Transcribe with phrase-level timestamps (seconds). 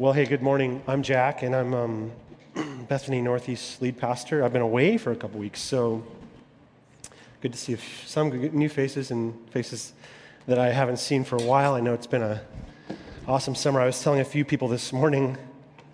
[0.00, 0.80] Well, hey, good morning.
[0.86, 2.12] I'm Jack, and I'm um,
[2.88, 4.44] Bethany Northeast lead pastor.
[4.44, 6.04] I've been away for a couple weeks, so
[7.40, 7.76] good to see
[8.06, 9.94] some new faces and faces
[10.46, 11.74] that I haven't seen for a while.
[11.74, 12.40] I know it's been a
[13.26, 13.80] awesome summer.
[13.80, 15.36] I was telling a few people this morning,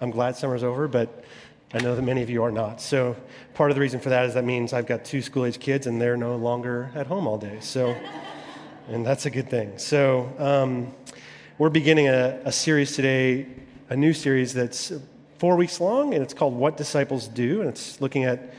[0.02, 1.24] I'm glad summer's over, but
[1.72, 2.82] I know that many of you are not.
[2.82, 3.16] So
[3.54, 5.98] part of the reason for that is that means I've got two school-age kids, and
[5.98, 7.56] they're no longer at home all day.
[7.60, 7.96] So,
[8.86, 9.78] and that's a good thing.
[9.78, 10.30] So.
[10.38, 10.92] Um,
[11.56, 13.46] we're beginning a, a series today,
[13.90, 14.92] a new series that's
[15.38, 17.60] four weeks long, and it's called What Disciples Do.
[17.60, 18.54] And it's looking at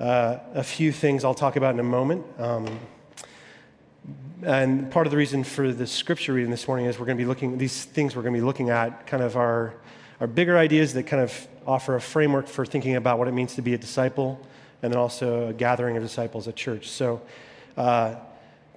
[0.00, 2.24] uh, a few things I'll talk about in a moment.
[2.38, 2.80] Um,
[4.42, 7.22] and part of the reason for the scripture reading this morning is we're going to
[7.22, 9.74] be looking, these things we're going to be looking at, kind of our,
[10.20, 13.54] our bigger ideas that kind of offer a framework for thinking about what it means
[13.56, 14.40] to be a disciple,
[14.82, 16.88] and then also a gathering of disciples at church.
[16.88, 17.20] So,
[17.76, 18.14] uh,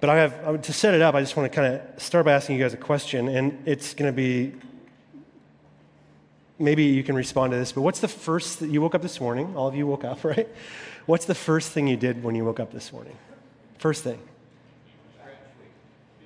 [0.00, 2.32] but I have, to set it up, I just want to kind of start by
[2.32, 4.54] asking you guys a question, and it's going to be
[6.60, 9.20] maybe you can respond to this, but what's the first that you woke up this
[9.20, 9.56] morning?
[9.56, 10.48] All of you woke up, right?
[11.06, 13.16] What's the first thing you did when you woke up this morning?
[13.78, 14.20] First thing.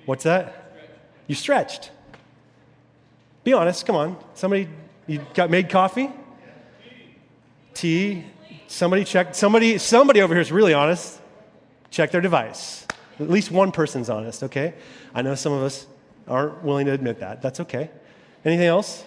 [0.05, 0.71] What's that?
[1.27, 1.89] You stretched.
[3.43, 4.17] Be honest, come on.
[4.35, 4.67] Somebody,
[5.07, 6.11] you got made coffee?
[7.73, 8.25] Tea?
[8.67, 11.19] Somebody checked, somebody, somebody over here is really honest.
[11.89, 12.85] Check their device.
[13.19, 14.73] At least one person's honest, okay?
[15.13, 15.87] I know some of us
[16.27, 17.41] aren't willing to admit that.
[17.41, 17.89] That's okay.
[18.43, 19.05] Anything else?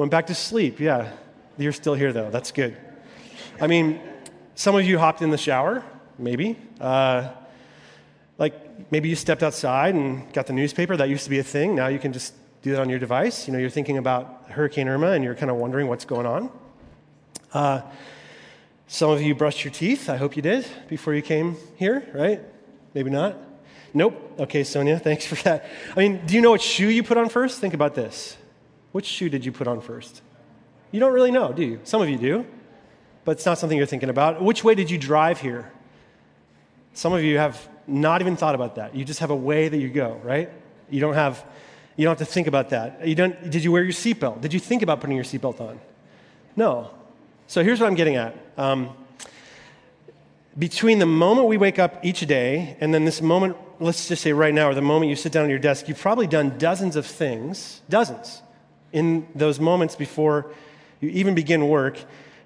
[0.00, 1.12] Went back to sleep, yeah.
[1.58, 2.30] You're still here, though.
[2.30, 2.74] That's good.
[3.60, 4.00] I mean,
[4.54, 5.84] some of you hopped in the shower,
[6.18, 6.56] maybe.
[6.80, 7.28] Uh,
[8.38, 10.96] like, maybe you stepped outside and got the newspaper.
[10.96, 11.74] That used to be a thing.
[11.74, 13.46] Now you can just do that on your device.
[13.46, 16.50] You know, you're thinking about Hurricane Irma and you're kind of wondering what's going on.
[17.52, 17.82] Uh,
[18.86, 20.08] some of you brushed your teeth.
[20.08, 22.40] I hope you did before you came here, right?
[22.94, 23.36] Maybe not?
[23.92, 24.36] Nope.
[24.38, 25.68] Okay, Sonia, thanks for that.
[25.94, 27.60] I mean, do you know what shoe you put on first?
[27.60, 28.38] Think about this.
[28.92, 30.22] Which shoe did you put on first?
[30.92, 31.80] You don't really know, do you?
[31.84, 32.46] Some of you do,
[33.24, 34.42] but it's not something you're thinking about.
[34.42, 35.70] Which way did you drive here?
[36.94, 38.94] Some of you have not even thought about that.
[38.94, 40.50] You just have a way that you go, right?
[40.90, 41.44] You don't have,
[41.96, 43.06] you don't have to think about that.
[43.06, 44.40] You don't, did you wear your seatbelt?
[44.40, 45.80] Did you think about putting your seatbelt on?
[46.56, 46.90] No.
[47.46, 48.36] So here's what I'm getting at.
[48.56, 48.90] Um,
[50.58, 54.32] between the moment we wake up each day and then this moment, let's just say
[54.32, 56.96] right now, or the moment you sit down at your desk, you've probably done dozens
[56.96, 58.42] of things, dozens,
[58.92, 60.52] in those moments before
[61.00, 61.98] you even begin work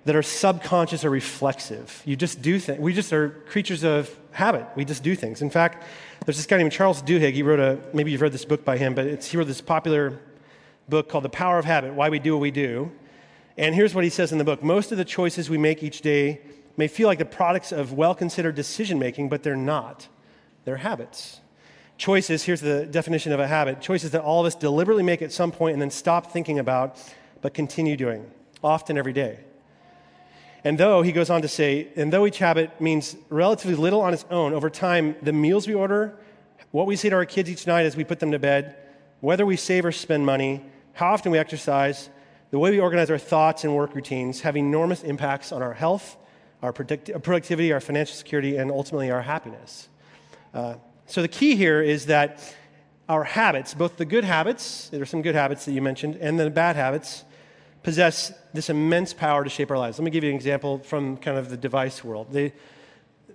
[0.04, 2.02] that are subconscious or reflexive.
[2.04, 2.78] You just do things.
[2.78, 4.66] We just are creatures of habit.
[4.76, 5.40] We just do things.
[5.40, 5.84] In fact,
[6.24, 7.32] there's this guy named Charles Duhigg.
[7.32, 10.18] He wrote a, maybe you've read this book by him, but he wrote this popular
[10.88, 12.92] book called The Power of Habit Why We Do What We Do.
[13.56, 16.00] And here's what he says in the book Most of the choices we make each
[16.00, 16.40] day
[16.76, 20.08] may feel like the products of well considered decision making, but they're not.
[20.64, 21.40] They're habits.
[21.96, 25.32] Choices, here's the definition of a habit choices that all of us deliberately make at
[25.32, 26.98] some point and then stop thinking about,
[27.40, 28.28] but continue doing,
[28.62, 29.38] often every day.
[30.64, 34.14] And though, he goes on to say, and though each habit means relatively little on
[34.14, 36.16] its own, over time, the meals we order,
[36.70, 38.76] what we say to our kids each night as we put them to bed,
[39.20, 42.08] whether we save or spend money, how often we exercise,
[42.50, 46.16] the way we organize our thoughts and work routines have enormous impacts on our health
[46.64, 49.88] our productivity, our financial security, and ultimately our happiness.
[50.54, 50.76] Uh,
[51.06, 52.40] so the key here is that
[53.08, 56.38] our habits, both the good habits, there are some good habits that you mentioned, and
[56.38, 57.24] the bad habits,
[57.82, 59.98] possess this immense power to shape our lives.
[59.98, 62.34] Let me give you an example from kind of the device world.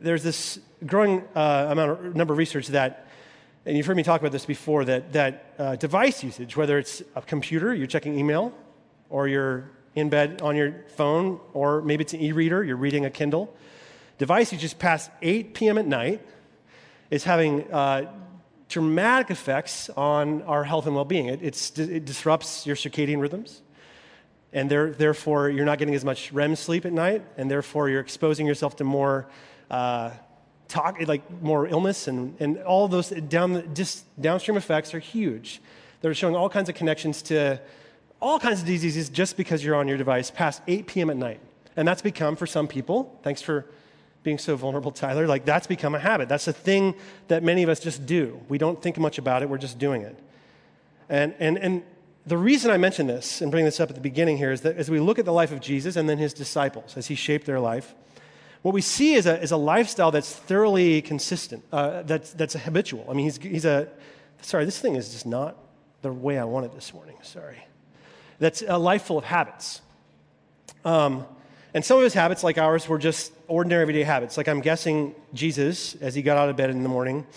[0.02, 3.08] There's this growing uh, amount of number of research that,
[3.66, 7.04] and you've heard me talk about this before, that, that uh, device usage, whether it's
[7.16, 8.52] a computer, you're checking email,
[9.10, 13.06] or you're in bed on your phone, or maybe it's an e reader, you're reading
[13.06, 13.54] a Kindle.
[14.18, 15.78] Device just past 8 p.m.
[15.78, 16.22] at night
[17.10, 18.12] is having uh,
[18.68, 21.28] dramatic effects on our health and well being.
[21.28, 21.42] It,
[21.80, 23.62] it, disrupts your circadian rhythms,
[24.54, 28.02] and there, therefore, you're not getting as much REM sleep at night, and therefore, you're
[28.02, 29.28] exposing yourself to more.
[29.70, 30.12] Uh,
[30.70, 35.62] talk, like more illness and, and all those down, just downstream effects are huge.
[36.02, 37.60] They're showing all kinds of connections to
[38.22, 41.10] all kinds of diseases just because you're on your device past 8 p.m.
[41.10, 41.40] at night.
[41.76, 43.66] And that's become, for some people, thanks for
[44.24, 46.30] being so vulnerable, Tyler, like that's become a habit.
[46.30, 46.96] That's a thing
[47.28, 48.40] that many of us just do.
[48.50, 50.18] We don't think much about it, we're just doing it.
[51.08, 51.84] And, and, and
[52.26, 54.76] the reason I mention this and bring this up at the beginning here is that
[54.76, 57.46] as we look at the life of Jesus and then his disciples, as he shaped
[57.46, 57.96] their life,
[58.62, 63.06] what we see is a, is a lifestyle that's thoroughly consistent, uh, that's, that's habitual.
[63.10, 63.88] I mean, he's, he's a,
[64.42, 65.58] sorry, this thing is just not
[66.02, 67.16] the way I want it this morning.
[67.22, 67.64] Sorry
[68.40, 69.82] that's a life full of habits.
[70.84, 71.26] Um,
[71.74, 74.38] and some of his habits, like ours, were just ordinary everyday habits.
[74.38, 77.28] Like I'm guessing Jesus, as he got out of bed in the morning,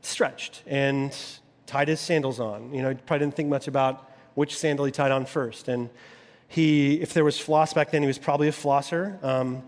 [0.00, 1.16] stretched and
[1.66, 2.74] tied his sandals on.
[2.74, 5.68] You know, he probably didn't think much about which sandal he tied on first.
[5.68, 5.90] And
[6.48, 9.22] he, if there was floss back then, he was probably a flosser.
[9.22, 9.62] Um,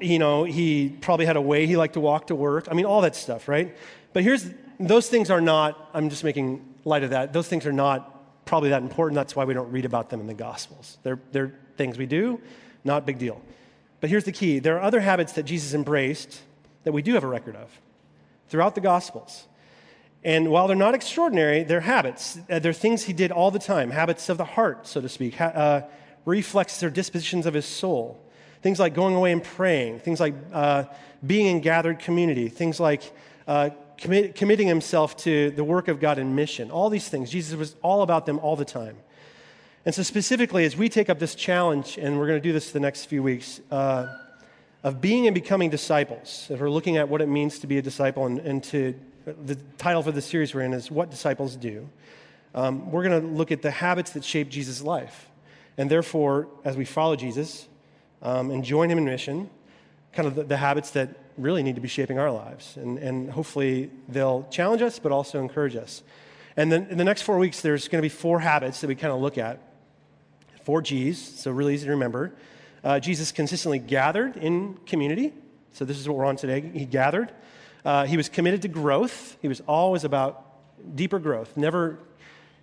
[0.00, 2.68] you know, he probably had a way he liked to walk to work.
[2.70, 3.76] I mean, all that stuff, right?
[4.12, 7.32] But here's those things are not, I'm just making light of that.
[7.32, 9.14] Those things are not probably that important.
[9.14, 10.98] That's why we don't read about them in the Gospels.
[11.02, 12.40] They're, they're things we do,
[12.82, 13.40] not big deal.
[14.00, 16.42] But here's the key there are other habits that Jesus embraced
[16.84, 17.70] that we do have a record of
[18.48, 19.46] throughout the Gospels.
[20.22, 22.38] And while they're not extraordinary, they're habits.
[22.50, 25.36] Uh, they're things he did all the time, habits of the heart, so to speak,
[25.36, 25.82] ha- uh,
[26.26, 28.22] reflects their dispositions of his soul.
[28.60, 30.84] Things like going away and praying, things like uh,
[31.26, 33.02] being in gathered community, things like
[33.48, 36.70] uh, commit, committing himself to the work of God in mission.
[36.70, 37.30] All these things.
[37.30, 38.96] Jesus was all about them all the time.
[39.84, 42.72] And so, specifically, as we take up this challenge, and we're going to do this
[42.72, 44.14] the next few weeks, uh,
[44.84, 47.82] of being and becoming disciples, if we're looking at what it means to be a
[47.82, 48.94] disciple, and, and to
[49.24, 51.88] the title for the series we're in is What Disciples Do.
[52.54, 55.28] Um, we're going to look at the habits that shape Jesus' life.
[55.78, 57.68] And therefore, as we follow Jesus,
[58.22, 59.50] um, and join Him in mission,
[60.12, 62.76] kind of the, the, habits that really need to be shaping our lives.
[62.76, 66.02] And, and hopefully they'll challenge us, but also encourage us.
[66.56, 68.94] And then in the next four weeks, there's going to be four habits that we
[68.94, 69.60] kind of look at.
[70.70, 72.32] Four G's, so really easy to remember.
[72.84, 75.32] Uh, Jesus consistently gathered in community.
[75.72, 76.60] So this is what we're on today.
[76.60, 77.32] He gathered.
[77.84, 79.36] Uh, he was committed to growth.
[79.42, 80.46] He was always about
[80.94, 81.98] deeper growth, never,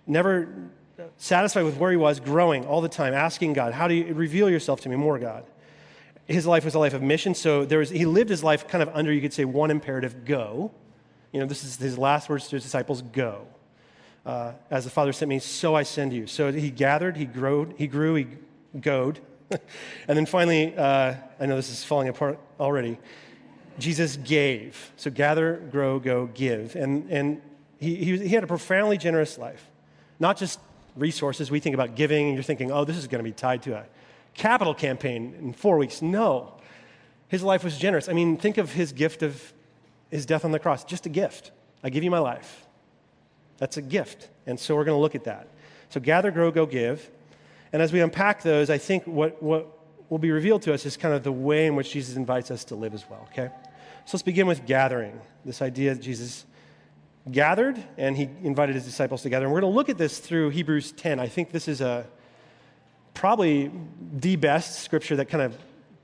[0.06, 0.70] never
[1.18, 4.48] satisfied with where he was, growing all the time, asking God, How do you reveal
[4.48, 5.44] yourself to me more, God?
[6.24, 8.80] His life was a life of mission, so there was, he lived his life kind
[8.80, 10.70] of under, you could say, one imperative go.
[11.30, 13.46] You know, this is his last words to his disciples go.
[14.28, 16.26] Uh, as the Father sent me, so I send you.
[16.26, 18.26] So he gathered, he growed, he grew, he
[18.78, 19.20] goed.
[19.50, 22.98] and then finally, uh, I know this is falling apart already,
[23.78, 24.92] Jesus gave.
[24.96, 26.76] So gather, grow, go, give.
[26.76, 27.40] And, and
[27.78, 29.66] he, he, he had a profoundly generous life,
[30.20, 30.60] not just
[30.94, 31.50] resources.
[31.50, 33.78] We think about giving, and you're thinking, oh, this is going to be tied to
[33.78, 33.86] a
[34.34, 36.02] capital campaign in four weeks.
[36.02, 36.52] No.
[37.28, 38.10] His life was generous.
[38.10, 39.54] I mean, think of his gift of
[40.10, 41.50] his death on the cross, just a gift.
[41.82, 42.67] I give you my life.
[43.58, 44.28] That's a gift.
[44.46, 45.48] And so we're going to look at that.
[45.90, 47.10] So gather, grow, go, give.
[47.72, 49.66] And as we unpack those, I think what, what
[50.08, 52.64] will be revealed to us is kind of the way in which Jesus invites us
[52.64, 53.50] to live as well, okay?
[54.06, 55.20] So let's begin with gathering.
[55.44, 56.46] This idea that Jesus
[57.30, 59.44] gathered and he invited his disciples together.
[59.44, 61.20] And we're going to look at this through Hebrews 10.
[61.20, 62.06] I think this is a
[63.12, 63.70] probably
[64.12, 65.56] the best scripture that kind of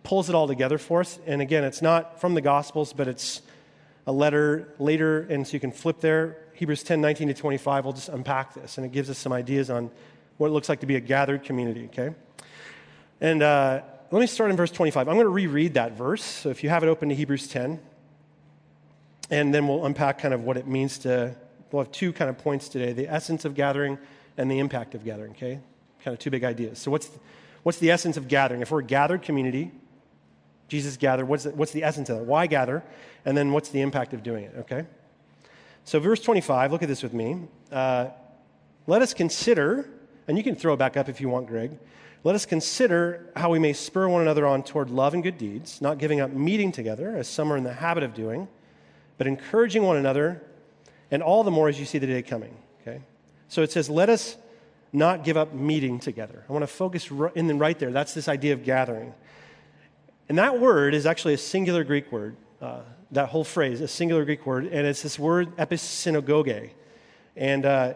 [0.03, 1.19] pulls it all together for us.
[1.27, 3.41] And again, it's not from the Gospels, but it's
[4.07, 6.37] a letter later, and so you can flip there.
[6.55, 7.85] Hebrews 10, 19 to 25.
[7.85, 9.91] We'll just unpack this, and it gives us some ideas on
[10.37, 12.15] what it looks like to be a gathered community, okay?
[13.21, 15.09] And uh, let me start in verse 25.
[15.09, 16.23] I'm going to reread that verse.
[16.23, 17.81] So if you have it open to Hebrews 10,
[19.31, 21.35] and then we'll unpack kind of what it means to,
[21.73, 23.99] we'll have two kind of points today the essence of gathering
[24.37, 25.61] and the impact of gathering, okay?
[26.05, 26.79] Kind of two big ideas.
[26.79, 27.11] So, what's,
[27.63, 28.61] what's the essence of gathering?
[28.61, 29.73] If we're a gathered community,
[30.69, 32.25] Jesus gathered, what's the, what's the essence of that?
[32.25, 32.83] Why gather?
[33.25, 34.87] And then what's the impact of doing it, okay?
[35.85, 37.43] So, verse 25, look at this with me.
[37.71, 38.09] Uh,
[38.87, 39.89] let us consider,
[40.29, 41.79] and you can throw it back up if you want, Greg.
[42.25, 45.83] Let us consider how we may spur one another on toward love and good deeds,
[45.83, 48.49] not giving up meeting together, as some are in the habit of doing
[49.17, 50.43] but encouraging one another,
[51.11, 52.57] and all the more as you see the day coming.
[52.83, 53.01] Okay?
[53.49, 54.37] So it says, let us
[54.93, 56.45] not give up meeting together.
[56.49, 57.91] I want to focus in the right there.
[57.91, 59.13] That's this idea of gathering.
[60.29, 62.37] And that word is actually a singular Greek word.
[62.61, 62.81] Uh,
[63.15, 66.71] that whole phrase, a singular Greek word, and it's this word episynagoge.
[67.37, 67.95] And uh,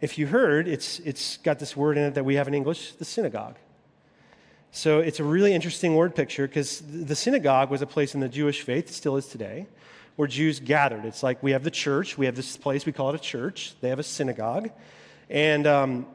[0.00, 2.92] if you heard, it's, it's got this word in it that we have in English,
[2.92, 3.56] the synagogue.
[4.70, 8.28] So it's a really interesting word picture because the synagogue was a place in the
[8.28, 9.66] Jewish faith, still is today,
[10.16, 11.04] where Jews gathered.
[11.04, 13.74] It's like we have the church, we have this place, we call it a church.
[13.80, 14.70] They have a synagogue.
[15.30, 16.06] And um,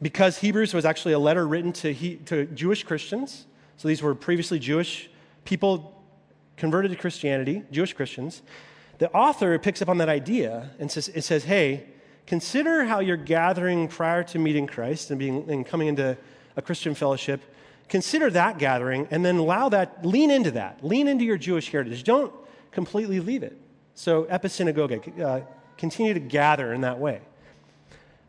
[0.00, 3.46] because Hebrews was actually a letter written to, he, to Jewish Christians,
[3.76, 5.10] so these were previously Jewish
[5.44, 6.01] people
[6.56, 8.42] converted to Christianity, Jewish Christians,
[8.98, 11.86] the author picks up on that idea and says, it says, hey,
[12.26, 16.16] consider how you're gathering prior to meeting Christ and, being, and coming into
[16.56, 17.40] a Christian fellowship.
[17.88, 20.84] Consider that gathering and then allow that, lean into that.
[20.84, 22.04] Lean into your Jewish heritage.
[22.04, 22.32] Don't
[22.70, 23.58] completely leave it.
[23.94, 25.40] So, episynagoge, uh,
[25.76, 27.20] continue to gather in that way.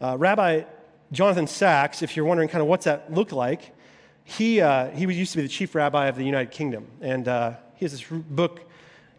[0.01, 0.63] Uh, Rabbi
[1.11, 3.73] Jonathan Sacks, if you're wondering kind of what's that look like,
[4.25, 6.87] he, uh, he used to be the chief rabbi of the United Kingdom.
[6.99, 8.61] And uh, he has this book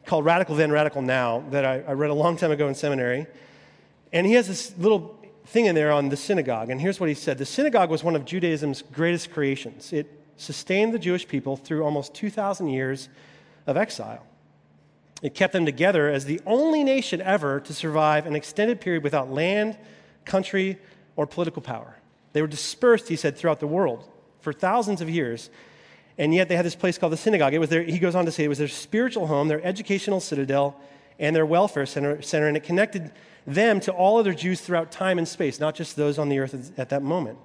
[0.06, 3.26] called Radical Then, Radical Now that I, I read a long time ago in seminary.
[4.12, 6.70] And he has this little thing in there on the synagogue.
[6.70, 9.92] And here's what he said The synagogue was one of Judaism's greatest creations.
[9.92, 13.08] It sustained the Jewish people through almost 2,000 years
[13.66, 14.26] of exile.
[15.22, 19.30] It kept them together as the only nation ever to survive an extended period without
[19.30, 19.78] land,
[20.24, 20.78] country,
[21.16, 21.96] or political power.
[22.32, 24.06] They were dispersed, he said, throughout the world
[24.40, 25.50] for thousands of years.
[26.16, 27.54] And yet they had this place called the synagogue.
[27.54, 30.20] It was their, he goes on to say it was their spiritual home, their educational
[30.20, 30.80] citadel,
[31.18, 33.12] and their welfare center, center, and it connected
[33.46, 36.72] them to all other Jews throughout time and space, not just those on the earth
[36.78, 37.38] at that moment.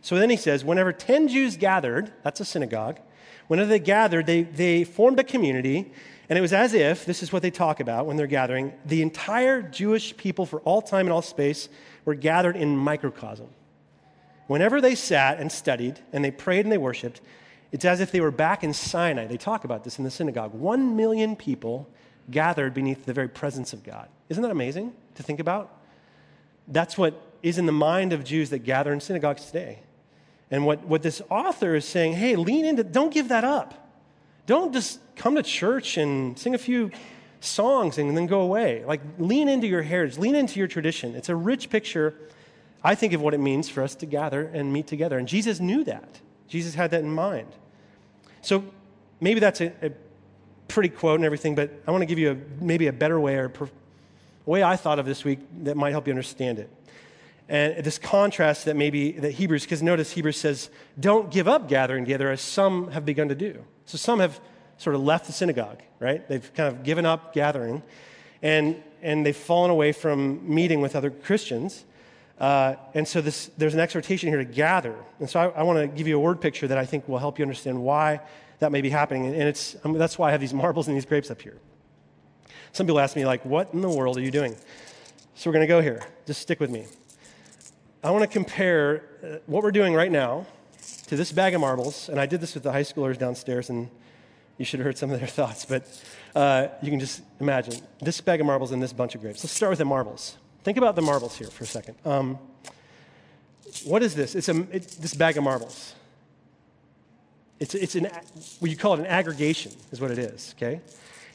[0.00, 2.98] So then he says, whenever 10 Jews gathered, that's a synagogue,
[3.46, 5.92] whenever they gathered, they, they formed a community,
[6.28, 9.02] and it was as if, this is what they talk about when they're gathering, the
[9.02, 11.68] entire Jewish people for all time and all space
[12.04, 13.48] were gathered in microcosm.
[14.46, 17.20] Whenever they sat and studied and they prayed and they worshiped,
[17.74, 19.26] it's as if they were back in Sinai.
[19.26, 20.54] They talk about this in the synagogue.
[20.54, 21.88] One million people
[22.30, 24.08] gathered beneath the very presence of God.
[24.28, 25.76] Isn't that amazing to think about?
[26.68, 29.80] That's what is in the mind of Jews that gather in synagogues today.
[30.52, 33.90] And what, what this author is saying, hey, lean into, don't give that up.
[34.46, 36.92] Don't just come to church and sing a few
[37.40, 38.84] songs and then go away.
[38.84, 41.16] Like, lean into your heritage, lean into your tradition.
[41.16, 42.14] It's a rich picture,
[42.84, 45.18] I think, of what it means for us to gather and meet together.
[45.18, 46.20] And Jesus knew that.
[46.46, 47.48] Jesus had that in mind.
[48.44, 48.64] So
[49.20, 49.90] maybe that's a, a
[50.68, 53.36] pretty quote and everything, but I want to give you a, maybe a better way
[53.36, 53.68] or a
[54.44, 56.70] way I thought of this week that might help you understand it.
[57.48, 62.04] And this contrast that maybe that Hebrews, because notice Hebrews says, don't give up gathering
[62.04, 63.64] together as some have begun to do.
[63.86, 64.40] So some have
[64.78, 66.26] sort of left the synagogue, right?
[66.28, 67.82] They've kind of given up gathering
[68.42, 71.84] and, and they've fallen away from meeting with other Christians.
[72.38, 74.94] Uh, and so this, there's an exhortation here to gather.
[75.20, 77.18] And so I, I want to give you a word picture that I think will
[77.18, 78.20] help you understand why
[78.58, 79.26] that may be happening.
[79.26, 81.58] And it's, I mean, that's why I have these marbles and these grapes up here.
[82.72, 84.56] Some people ask me, like, what in the world are you doing?
[85.36, 86.02] So we're going to go here.
[86.26, 86.86] Just stick with me.
[88.02, 90.46] I want to compare uh, what we're doing right now
[91.06, 92.08] to this bag of marbles.
[92.08, 93.88] And I did this with the high schoolers downstairs, and
[94.58, 95.64] you should have heard some of their thoughts.
[95.64, 95.86] But
[96.34, 99.42] uh, you can just imagine this bag of marbles and this bunch of grapes.
[99.44, 100.36] Let's start with the marbles.
[100.64, 101.94] Think about the marbles here for a second.
[102.06, 102.38] Um,
[103.84, 104.34] what is this?
[104.34, 105.94] It's a, it, this bag of marbles.
[107.60, 108.08] It's, it's an,
[108.60, 110.80] what you call it an aggregation, is what it is, okay?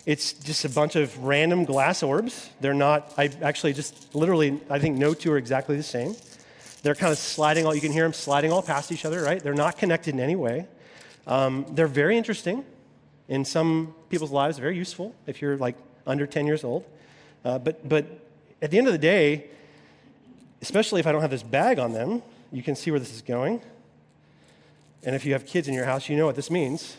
[0.07, 2.49] It's just a bunch of random glass orbs.
[2.59, 6.15] They're not, I actually just literally, I think no two are exactly the same.
[6.81, 9.43] They're kind of sliding all, you can hear them sliding all past each other, right?
[9.43, 10.67] They're not connected in any way.
[11.27, 12.65] Um, they're very interesting
[13.27, 15.75] in some people's lives, very useful if you're like
[16.07, 16.83] under 10 years old.
[17.45, 18.07] Uh, but, but
[18.61, 19.47] at the end of the day,
[20.61, 23.21] especially if I don't have this bag on them, you can see where this is
[23.21, 23.61] going.
[25.03, 26.97] And if you have kids in your house, you know what this means.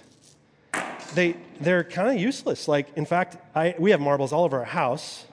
[1.14, 2.69] They, they're kind of useless.
[2.69, 5.26] Like, in fact, I, we have marbles all over our house.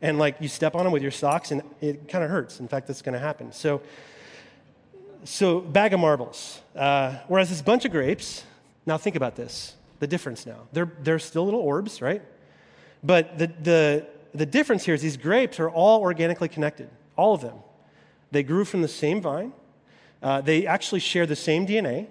[0.00, 2.60] And, like, you step on them with your socks, and it kind of hurts.
[2.60, 3.52] In fact, that's going to happen.
[3.52, 3.82] So,
[5.24, 6.60] so, bag of marbles.
[6.76, 8.44] Uh, whereas this bunch of grapes,
[8.86, 10.58] now think about this the difference now.
[10.72, 12.22] They're, they're still little orbs, right?
[13.02, 17.40] But the, the, the difference here is these grapes are all organically connected, all of
[17.40, 17.56] them.
[18.30, 19.52] They grew from the same vine,
[20.22, 22.06] uh, they actually share the same DNA.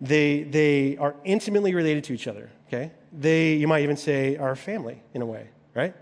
[0.00, 2.90] They, they are intimately related to each other, okay?
[3.12, 5.94] They, you might even say, are family in a way, right?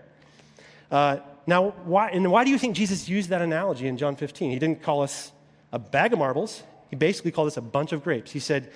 [0.91, 4.51] Uh, now, why, and why do you think Jesus used that analogy in John 15?
[4.51, 5.31] He didn't call us
[5.71, 6.63] a bag of marbles.
[6.89, 8.31] He basically called us a bunch of grapes.
[8.31, 8.71] He said,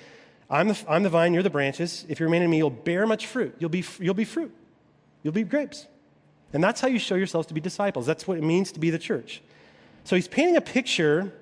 [0.50, 2.06] I'm the, I'm the vine, you're the branches.
[2.08, 3.56] If you remain in me, you'll bear much fruit.
[3.60, 4.54] You'll be, you'll be fruit.
[5.24, 5.88] You'll be grapes.
[6.54, 8.06] And that's how you show yourselves to be disciples.
[8.06, 9.42] That's what it means to be the church.
[10.04, 11.34] So he's painting a picture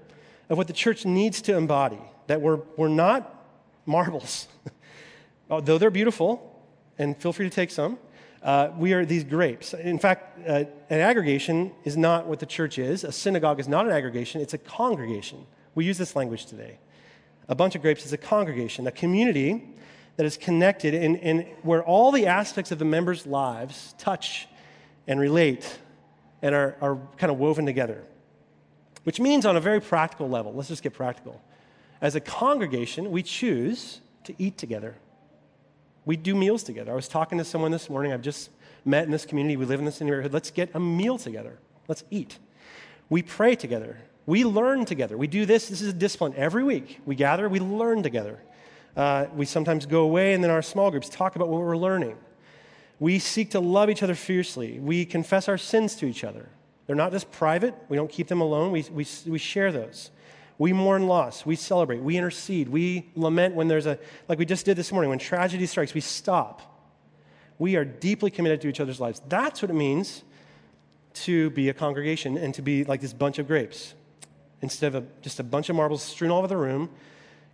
[0.49, 3.31] of what the church needs to embody that we're, we're not
[3.85, 4.47] marbles,
[5.49, 6.63] although they're beautiful,
[6.97, 7.97] and feel free to take some.
[8.41, 9.73] Uh, we are these grapes.
[9.73, 13.03] In fact, uh, an aggregation is not what the church is.
[13.03, 15.45] A synagogue is not an aggregation, it's a congregation.
[15.73, 16.79] We use this language today.
[17.47, 19.75] A bunch of grapes is a congregation, a community
[20.17, 24.47] that is connected and, and where all the aspects of the members' lives touch
[25.07, 25.79] and relate
[26.41, 28.03] and are, are kind of woven together.
[29.03, 31.41] Which means, on a very practical level, let's just get practical.
[32.01, 34.95] As a congregation, we choose to eat together.
[36.05, 36.91] We do meals together.
[36.91, 38.13] I was talking to someone this morning.
[38.13, 38.49] I've just
[38.83, 39.57] met in this community.
[39.57, 40.33] We live in this neighborhood.
[40.33, 41.57] Let's get a meal together.
[41.87, 42.39] Let's eat.
[43.09, 43.97] We pray together.
[44.25, 45.17] We learn together.
[45.17, 45.69] We do this.
[45.69, 46.33] This is a discipline.
[46.35, 48.39] Every week we gather, we learn together.
[48.95, 52.17] Uh, we sometimes go away and then our small groups talk about what we're learning.
[52.99, 54.79] We seek to love each other fiercely.
[54.79, 56.49] We confess our sins to each other.
[56.87, 60.11] They're not just private, we don't keep them alone, we, we, we share those.
[60.57, 63.99] We mourn loss, we celebrate, we intercede, we lament when there's a,
[64.29, 66.61] like we just did this morning, when tragedy strikes, we stop.
[67.57, 69.21] We are deeply committed to each other's lives.
[69.27, 70.23] That's what it means
[71.15, 73.95] to be a congregation and to be like this bunch of grapes.
[74.61, 76.89] Instead of a, just a bunch of marbles strewn all over the room,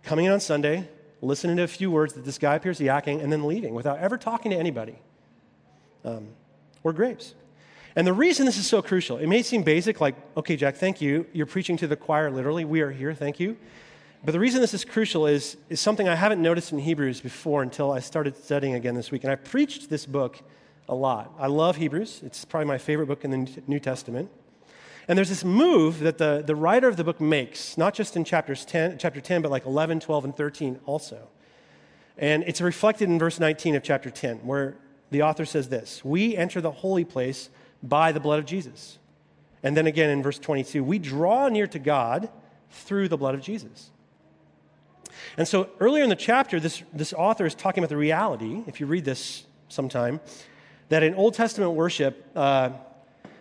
[0.02, 0.88] coming in on Sunday,
[1.20, 4.16] listening to a few words that this guy appears yakking, and then leaving without ever
[4.16, 4.98] talking to anybody.
[6.04, 6.28] Um,
[6.82, 7.34] we're grapes.
[7.94, 11.00] And the reason this is so crucial, it may seem basic, like, okay, Jack, thank
[11.00, 11.26] you.
[11.32, 12.64] You're preaching to the choir, literally.
[12.64, 13.56] We are here, thank you.
[14.24, 17.62] But the reason this is crucial is, is something I haven't noticed in Hebrews before
[17.62, 19.24] until I started studying again this week.
[19.24, 20.40] And I preached this book
[20.88, 21.32] a lot.
[21.38, 24.30] I love Hebrews, it's probably my favorite book in the New Testament.
[25.08, 28.24] And there's this move that the, the writer of the book makes, not just in
[28.24, 31.28] chapters 10, chapter 10, but like 11, 12, and 13 also.
[32.16, 34.76] And it's reflected in verse 19 of chapter 10, where
[35.12, 37.50] the author says this We enter the holy place
[37.82, 38.98] by the blood of Jesus.
[39.62, 42.28] And then again in verse 22, we draw near to God
[42.70, 43.90] through the blood of Jesus.
[45.36, 48.80] And so earlier in the chapter, this, this author is talking about the reality, if
[48.80, 50.20] you read this sometime,
[50.88, 52.70] that in Old Testament worship, uh,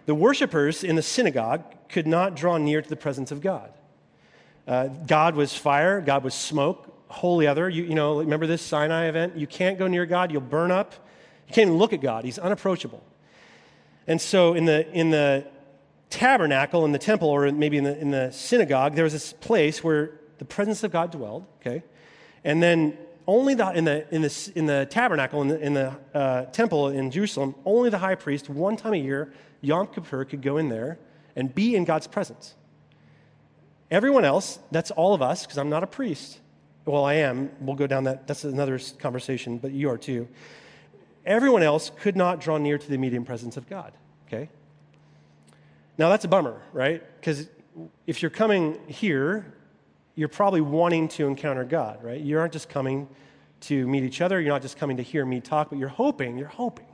[0.05, 3.71] the worshipers in the synagogue could not draw near to the presence of God.
[4.67, 7.67] Uh, God was fire, God was smoke, holy other.
[7.69, 9.35] You, you know, remember this Sinai event?
[9.35, 10.95] You can't go near God, you'll burn up.
[11.51, 13.03] You can't even look at God, He's unapproachable.
[14.07, 15.45] And so in the, in the
[16.09, 19.83] tabernacle, in the temple, or maybe in the, in the synagogue, there was this place
[19.83, 21.83] where the presence of God dwelled, okay?
[22.45, 25.93] And then only the, in, the, in, the, in the tabernacle, in the, in the
[26.13, 30.41] uh, temple in Jerusalem, only the high priest, one time a year, Yom Kippur, could
[30.41, 30.99] go in there
[31.35, 32.55] and be in God's presence.
[33.91, 36.39] Everyone else, that's all of us, because I'm not a priest.
[36.85, 37.51] Well, I am.
[37.59, 38.25] We'll go down that.
[38.25, 40.29] That's another conversation, but you are too.
[41.25, 43.93] Everyone else could not draw near to the immediate presence of God,
[44.27, 44.49] okay?
[45.97, 47.03] Now, that's a bummer, right?
[47.19, 47.47] Because
[48.07, 49.53] if you're coming here,
[50.15, 52.19] you're probably wanting to encounter God, right?
[52.19, 53.07] You aren't just coming
[53.61, 54.41] to meet each other.
[54.41, 56.87] You're not just coming to hear me talk, but you're hoping, you're hoping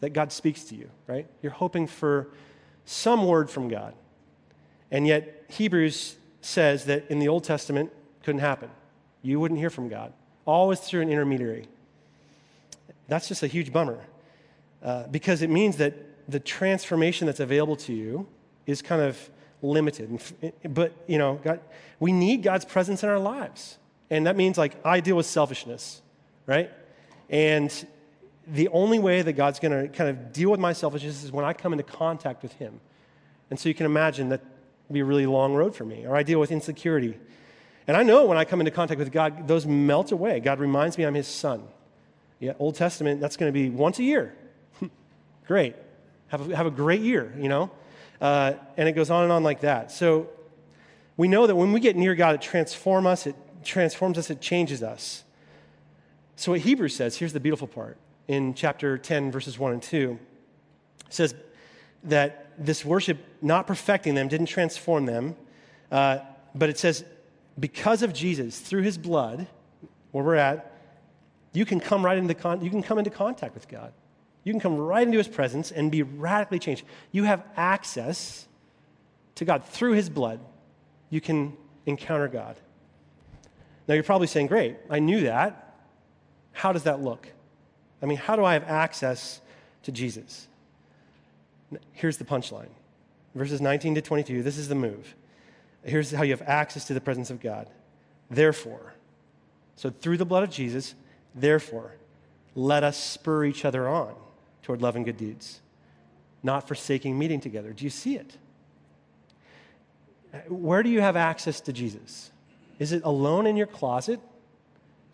[0.00, 1.26] that God speaks to you, right?
[1.42, 2.28] You're hoping for
[2.84, 3.94] some word from God.
[4.90, 7.92] And yet, Hebrews says that in the Old Testament,
[8.22, 8.70] couldn't happen.
[9.22, 10.12] You wouldn't hear from God,
[10.46, 11.68] always through an intermediary.
[13.10, 13.98] That's just a huge bummer
[14.84, 15.94] uh, because it means that
[16.30, 18.28] the transformation that's available to you
[18.66, 19.18] is kind of
[19.62, 20.22] limited.
[20.62, 21.58] But, you know, God,
[21.98, 23.78] we need God's presence in our lives.
[24.10, 26.02] And that means, like, I deal with selfishness,
[26.46, 26.70] right?
[27.28, 27.74] And
[28.46, 31.44] the only way that God's going to kind of deal with my selfishness is when
[31.44, 32.80] I come into contact with Him.
[33.50, 34.40] And so you can imagine that
[34.88, 36.06] would be a really long road for me.
[36.06, 37.18] Or I deal with insecurity.
[37.88, 40.38] And I know when I come into contact with God, those melt away.
[40.38, 41.64] God reminds me I'm His son.
[42.40, 44.34] Yeah, Old Testament, that's going to be once a year.
[45.46, 45.76] great.
[46.28, 47.70] Have a, have a great year, you know?
[48.20, 49.92] Uh, and it goes on and on like that.
[49.92, 50.28] So
[51.18, 54.40] we know that when we get near God, it transforms us, it transforms us, it
[54.40, 55.22] changes us.
[56.36, 57.98] So what Hebrews says, here's the beautiful part.
[58.26, 60.18] In chapter 10, verses 1 and 2,
[61.10, 61.34] says
[62.04, 65.36] that this worship, not perfecting them, didn't transform them,
[65.92, 66.20] uh,
[66.54, 67.04] but it says,
[67.58, 69.46] because of Jesus, through his blood,
[70.12, 70.69] where we're at,
[71.52, 73.92] you can come right into con- you can come into contact with God.
[74.44, 76.84] You can come right into his presence and be radically changed.
[77.12, 78.46] You have access
[79.34, 80.40] to God through his blood.
[81.10, 82.56] You can encounter God.
[83.88, 85.74] Now you're probably saying, "Great, I knew that.
[86.52, 87.28] How does that look?"
[88.02, 89.40] I mean, how do I have access
[89.82, 90.48] to Jesus?
[91.92, 92.70] Here's the punchline.
[93.34, 95.14] Verses 19 to 22, this is the move.
[95.84, 97.68] Here's how you have access to the presence of God.
[98.28, 98.94] Therefore,
[99.76, 100.94] so through the blood of Jesus,
[101.34, 101.96] Therefore,
[102.54, 104.14] let us spur each other on
[104.62, 105.60] toward love and good deeds,
[106.42, 107.72] not forsaking meeting together.
[107.72, 108.36] Do you see it?
[110.48, 112.30] Where do you have access to Jesus?
[112.78, 114.20] Is it alone in your closet,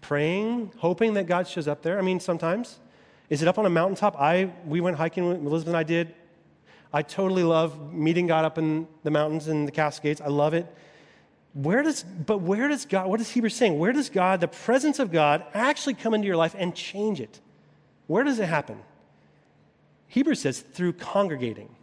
[0.00, 1.98] praying, hoping that God shows up there?
[1.98, 2.78] I mean, sometimes.
[3.28, 4.16] Is it up on a mountaintop?
[4.20, 6.14] I we went hiking, with Elizabeth and I did.
[6.92, 10.20] I totally love meeting God up in the mountains and the Cascades.
[10.20, 10.66] I love it.
[11.56, 13.78] Where does, but where does God, what is Hebrews saying?
[13.78, 17.40] Where does God, the presence of God, actually come into your life and change it?
[18.08, 18.78] Where does it happen?
[20.08, 21.74] Hebrews says through congregating.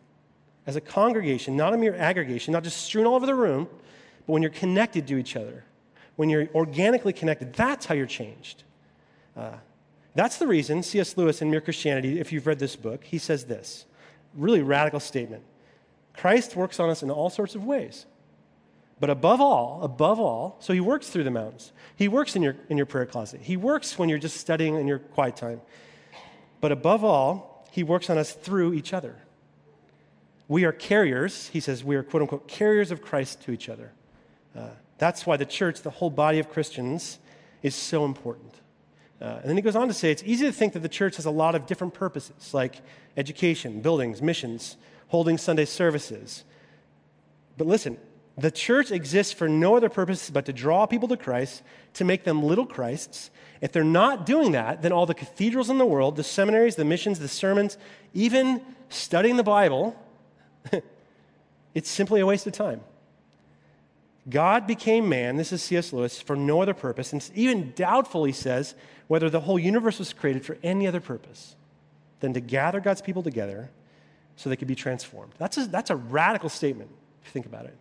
[0.68, 3.68] As a congregation, not a mere aggregation, not just strewn all over the room,
[4.28, 5.66] but when you're connected to each other,
[6.18, 8.62] when you're organically connected, that's how you're changed.
[9.36, 9.54] Uh,
[10.14, 11.18] that's the reason C.S.
[11.18, 13.86] Lewis in Mere Christianity, if you've read this book, he says this
[14.36, 15.44] really radical statement
[16.16, 18.06] Christ works on us in all sorts of ways.
[19.04, 21.74] But above all, above all, so he works through the mountains.
[21.98, 23.42] He works in your, in your prayer closet.
[23.42, 25.60] He works when you're just studying in your quiet time.
[26.62, 29.18] But above all, he works on us through each other.
[30.48, 33.92] We are carriers, he says, we are quote unquote carriers of Christ to each other.
[34.56, 37.20] Uh, that's why the church, the whole body of Christians,
[37.62, 38.54] is so important.
[39.20, 41.18] Uh, and then he goes on to say it's easy to think that the church
[41.18, 42.80] has a lot of different purposes, like
[43.18, 44.78] education, buildings, missions,
[45.10, 46.46] holding Sunday services.
[47.58, 47.98] But listen,
[48.38, 51.62] The church exists for no other purpose but to draw people to Christ,
[51.96, 53.30] to make them little Christs.
[53.62, 56.86] If they're not doing that, then all the cathedrals in the world, the seminaries, the
[56.86, 57.78] missions, the sermons,
[58.14, 59.96] even studying the Bible,
[61.76, 62.82] it's simply a waste of time.
[64.30, 65.92] God became man, this is C.S.
[65.92, 68.74] Lewis, for no other purpose, and even doubtfully says
[69.08, 71.56] whether the whole universe was created for any other purpose
[72.22, 73.70] than to gather God's people together
[74.38, 75.34] so they could be transformed.
[75.38, 76.90] That's a, that's a radical statement,
[77.22, 77.76] if you think about it.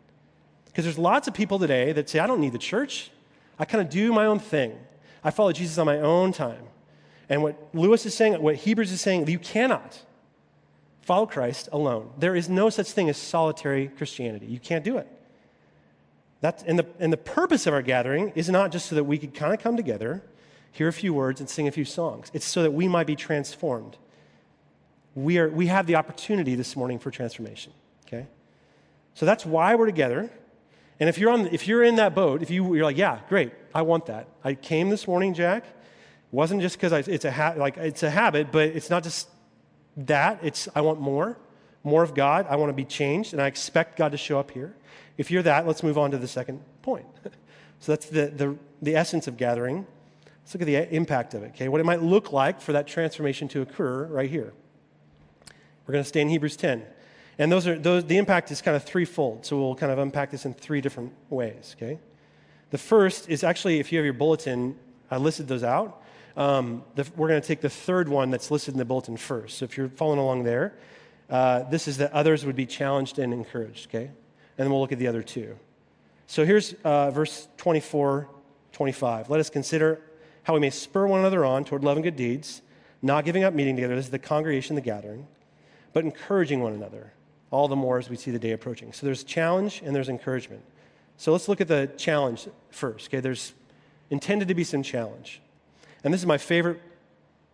[0.73, 3.11] Because there's lots of people today that say, I don't need the church.
[3.59, 4.79] I kind of do my own thing.
[5.23, 6.63] I follow Jesus on my own time.
[7.29, 10.03] And what Lewis is saying, what Hebrews is saying, you cannot
[11.03, 12.11] follow Christ alone.
[12.19, 14.47] There is no such thing as solitary Christianity.
[14.47, 15.07] You can't do it.
[16.41, 19.19] That's, and, the, and the purpose of our gathering is not just so that we
[19.19, 20.23] could kind of come together,
[20.73, 22.31] hear a few words, and sing a few songs.
[22.33, 23.97] It's so that we might be transformed.
[25.15, 27.73] We, are, we have the opportunity this morning for transformation,
[28.07, 28.27] okay?
[29.15, 30.31] So that's why we're together.
[31.03, 33.53] And if you're, on, if you're in that boat, if you, you're like, yeah, great,
[33.75, 34.29] I want that.
[34.45, 35.65] I came this morning, Jack.
[35.65, 35.73] It
[36.31, 39.29] wasn't just because it's, a ha- like, it's a habit, but it's not just
[39.97, 40.38] that.
[40.45, 41.38] It's I want more,
[41.83, 42.47] more of God.
[42.49, 44.77] I want to be changed, and I expect God to show up here.
[45.19, 47.07] If you're that, let's move on to the second point.
[47.81, 49.85] so that's the, the, the essence of gathering.
[50.45, 51.69] Let's look at the uh, impact of it, okay?
[51.69, 54.53] What it might look like for that transformation to occur right here.
[55.85, 56.85] We're going to stay in Hebrews 10.
[57.38, 59.47] And those are, those, the impact is kind of threefold.
[59.47, 61.99] So we'll kind of unpack this in three different ways, okay?
[62.71, 64.77] The first is actually, if you have your bulletin,
[65.11, 66.03] I listed those out.
[66.37, 69.59] Um, the, we're going to take the third one that's listed in the bulletin first.
[69.59, 70.75] So if you're following along there,
[71.29, 74.11] uh, this is that others would be challenged and encouraged, okay?
[74.59, 75.57] and then we'll look at the other two.
[76.27, 78.29] So here's uh, verse 24,
[78.73, 79.31] 25.
[79.31, 80.01] Let us consider
[80.45, 82.62] how we may spur one another on toward love and good deeds,
[83.01, 83.97] not giving up meeting together.
[83.97, 85.27] This is the congregation, the gathering,
[85.92, 87.12] but encouraging one another,
[87.53, 88.93] all the more as we see the day approaching.
[88.93, 90.62] So there's challenge and there's encouragement.
[91.19, 93.09] So let's look at the challenge first.
[93.09, 93.53] Okay, there's
[94.11, 95.41] intended to be some challenge.
[96.03, 96.81] And this is my favorite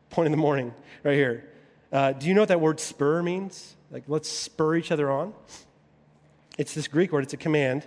[0.09, 1.51] point in the morning right here.
[1.93, 3.77] Uh, do you know what that word spur means?
[3.91, 5.35] Like, let's spur each other on.
[6.57, 7.87] It's this Greek word, it's a command,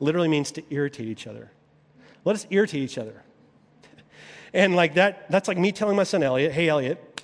[0.00, 1.50] literally means to irritate each other.
[2.24, 3.22] Let us irritate each other.
[4.54, 7.22] And like that, that's like me telling my son Elliot, hey, Elliot,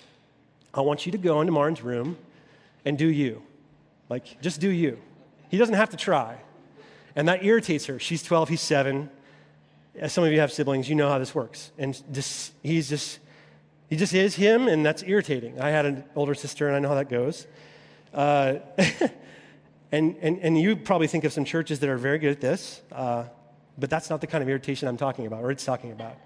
[0.72, 2.16] I want you to go into Martin's room
[2.86, 3.42] and do you.
[4.08, 4.98] Like, just do you.
[5.48, 6.38] He doesn't have to try.
[7.16, 7.98] And that irritates her.
[7.98, 9.10] She's 12, he's seven.
[9.96, 11.72] As some of you have siblings, you know how this works.
[11.78, 13.18] And just, he's just,
[13.88, 15.60] he just is him, and that's irritating.
[15.60, 17.46] I had an older sister, and I know how that goes.
[18.14, 18.58] Uh,
[19.90, 22.82] And, and, and you probably think of some churches that are very good at this,
[22.92, 23.24] uh,
[23.78, 26.16] but that's not the kind of irritation I'm talking about, or it's talking about.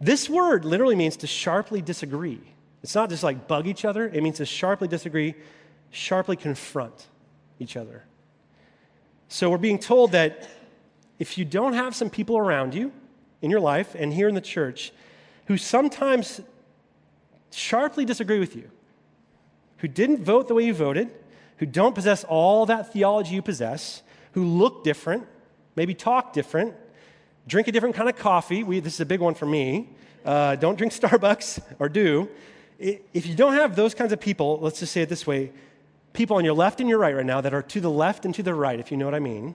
[0.00, 2.40] This word literally means to sharply disagree.
[2.82, 5.34] It's not just like bug each other, it means to sharply disagree,
[5.94, 7.06] sharply confront
[7.58, 8.04] each other.
[9.28, 10.48] So we're being told that
[11.18, 12.92] if you don't have some people around you
[13.40, 14.92] in your life and here in the church
[15.46, 16.40] who sometimes
[17.52, 18.70] sharply disagree with you,
[19.78, 21.10] who didn't vote the way you voted,
[21.58, 24.02] who don't possess all that theology you possess,
[24.32, 25.26] who look different,
[25.76, 26.74] maybe talk different,
[27.46, 28.64] drink a different kind of coffee.
[28.64, 29.90] We, this is a big one for me.
[30.24, 32.28] Uh, don't drink Starbucks or do.
[32.78, 35.52] If you don't have those kinds of people, let's just say it this way
[36.14, 38.34] people on your left and your right right now that are to the left and
[38.36, 39.54] to the right, if you know what I mean,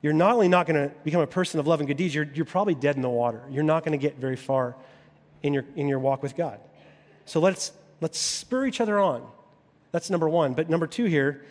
[0.00, 2.28] you're not only not going to become a person of love and good deeds, you're,
[2.32, 3.42] you're probably dead in the water.
[3.50, 4.74] You're not going to get very far
[5.42, 6.58] in your, in your walk with God.
[7.26, 9.26] So let's, let's spur each other on.
[9.92, 10.54] That's number one.
[10.54, 11.44] But number two here,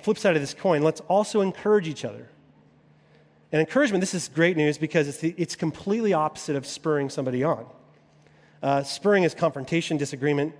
[0.00, 2.28] flip side of this coin, let's also encourage each other.
[3.50, 7.44] And encouragement, this is great news because it's, the, it's completely opposite of spurring somebody
[7.44, 7.66] on.
[8.62, 10.54] Uh, spurring is confrontation, disagreement.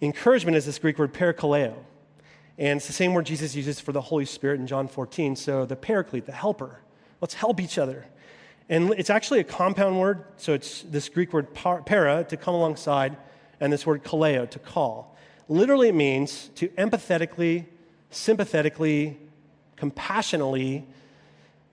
[0.00, 1.74] Encouragement is this Greek word parakaleo.
[2.58, 5.36] And it's the same word Jesus uses for the Holy Spirit in John 14.
[5.36, 6.80] So the paraclete, the helper.
[7.20, 8.06] Let's help each other.
[8.68, 10.24] And it's actually a compound word.
[10.36, 13.16] So it's this Greek word para, to come alongside,
[13.60, 15.12] and this word kaleo, to call
[15.52, 17.66] literally it means to empathetically,
[18.10, 19.18] sympathetically,
[19.76, 20.86] compassionately,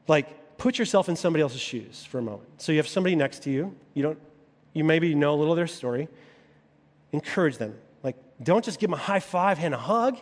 [0.07, 2.61] like put yourself in somebody else's shoes for a moment.
[2.61, 4.19] So you have somebody next to you, you don't
[4.73, 6.07] you maybe know a little of their story.
[7.11, 7.75] Encourage them.
[8.03, 10.17] Like don't just give them a high five and a hug,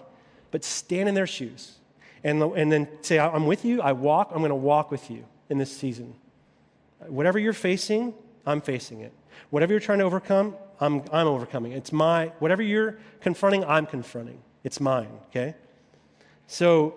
[0.51, 1.73] but stand in their shoes.
[2.23, 5.23] And, and then say, I'm with you, I walk, I'm going to walk with you
[5.49, 6.15] in this season.
[7.07, 8.13] Whatever you're facing,
[8.45, 9.13] I'm facing it.
[9.49, 11.71] Whatever you're trying to overcome, I'm, I'm overcoming.
[11.73, 14.39] It's my, whatever you're confronting, I'm confronting.
[14.63, 15.55] It's mine, okay?
[16.47, 16.95] So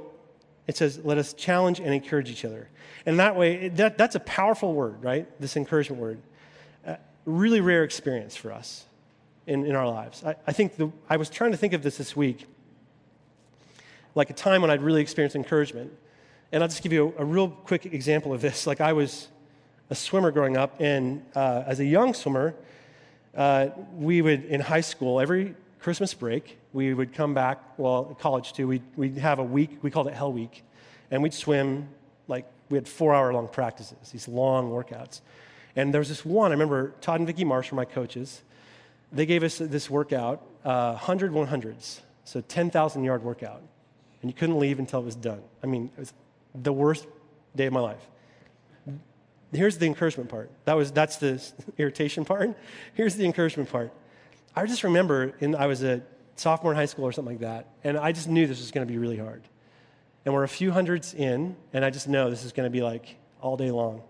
[0.67, 2.69] it says, let us challenge and encourage each other.
[3.07, 5.29] And that way, that, that's a powerful word, right?
[5.41, 6.19] This encouragement word.
[6.87, 8.85] Uh, really rare experience for us
[9.47, 10.25] in, in our lives.
[10.25, 12.47] I, I think the, I was trying to think of this this week,
[14.15, 15.93] like a time when I'd really experienced encouragement.
[16.53, 18.67] And I'll just give you a, a real quick example of this.
[18.71, 19.29] Like, I was
[19.91, 22.55] a swimmer growing up, and uh, as a young swimmer,
[23.37, 28.53] uh, we would, in high school, every Christmas break, we would come back, well, college
[28.53, 30.63] too, we'd, we'd have a week, we called it Hell Week,
[31.11, 31.89] and we'd swim
[32.29, 35.21] like we had four hour long practices, these long workouts.
[35.75, 38.43] And there was this one, I remember Todd and Vicki Marsh were my coaches.
[39.13, 43.63] They gave us this workout, uh, 100 100s, so 10,000 yard workout.
[44.23, 45.43] And you couldn't leave until it was done.
[45.63, 46.13] I mean, it was
[46.55, 47.07] the worst
[47.57, 48.07] day of my life.
[49.53, 50.51] Here's the encouragement part.
[50.65, 51.43] That was, that's the
[51.79, 52.57] irritation part.
[52.95, 53.93] Here's the encouragement part.
[54.55, 56.03] I just remember in, I was a
[56.37, 58.87] sophomore in high school or something like that, and I just knew this was going
[58.87, 59.43] to be really hard.
[60.25, 62.83] And we're a few hundreds in, and I just know this is going to be
[62.83, 64.03] like all day long.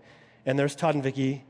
[0.44, 1.44] And there's Todd and Vicki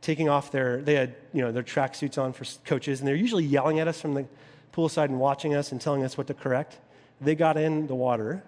[0.00, 3.14] taking off their, they had, you know, their track suits on for coaches, and they're
[3.14, 4.26] usually yelling at us from the
[4.72, 6.78] poolside and watching us and telling us what to correct.
[7.24, 8.44] They got in the water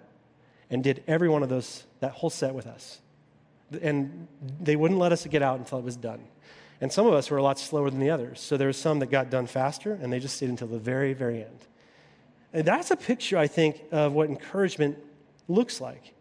[0.69, 2.99] and did every one of those, that whole set with us.
[3.81, 4.27] And
[4.59, 6.23] they wouldn't let us get out until it was done.
[6.79, 8.39] And some of us were a lot slower than the others.
[8.39, 11.13] So there were some that got done faster, and they just stayed until the very,
[11.13, 11.59] very end.
[12.53, 14.97] And that's a picture, I think, of what encouragement
[15.47, 16.13] looks like.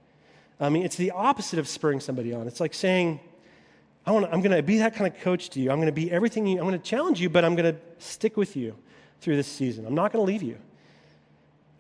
[0.58, 2.46] I mean, it's the opposite of spurring somebody on.
[2.46, 3.20] It's like saying,
[4.06, 5.70] I want I'm going to be that kind of coach to you.
[5.70, 7.80] I'm going to be everything you, I'm going to challenge you, but I'm going to
[7.98, 8.74] stick with you
[9.20, 9.86] through this season.
[9.86, 10.56] I'm not going to leave you.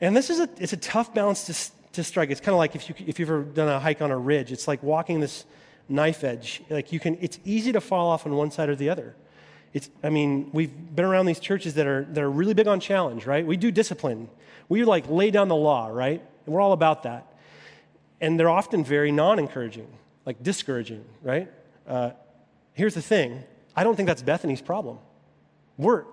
[0.00, 2.30] And this is a, it's a tough balance to, to strike.
[2.30, 4.52] It's kind of like if, you, if you've ever done a hike on a ridge,
[4.52, 5.44] it's like walking this
[5.88, 6.62] knife edge.
[6.68, 9.16] Like you can, it's easy to fall off on one side or the other.
[9.72, 12.80] It's, I mean, we've been around these churches that are, that are really big on
[12.80, 13.46] challenge, right?
[13.46, 14.28] We do discipline.
[14.68, 16.22] We like lay down the law, right?
[16.44, 17.32] And we're all about that.
[18.20, 19.88] And they're often very non encouraging,
[20.24, 21.50] like discouraging, right?
[21.86, 22.10] Uh,
[22.72, 24.98] here's the thing I don't think that's Bethany's problem.
[25.76, 26.04] We're,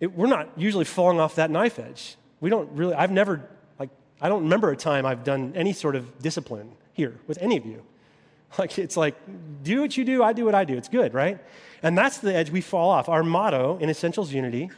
[0.00, 2.16] it, we're not usually falling off that knife edge.
[2.44, 3.40] We don't really, I've never,
[3.78, 3.88] like,
[4.20, 7.64] I don't remember a time I've done any sort of discipline here with any of
[7.64, 7.82] you.
[8.58, 9.16] Like, it's like,
[9.64, 10.76] do what you do, I do what I do.
[10.76, 11.40] It's good, right?
[11.82, 13.08] And that's the edge we fall off.
[13.08, 14.70] Our motto in Essentials Unity,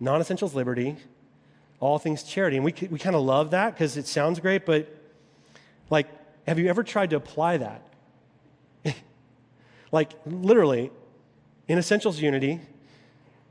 [0.00, 0.96] non essentials liberty,
[1.78, 2.56] all things charity.
[2.56, 4.88] And we, we kind of love that because it sounds great, but
[5.90, 6.08] like,
[6.48, 7.82] have you ever tried to apply that?
[9.92, 10.90] like, literally,
[11.68, 12.60] in Essentials Unity,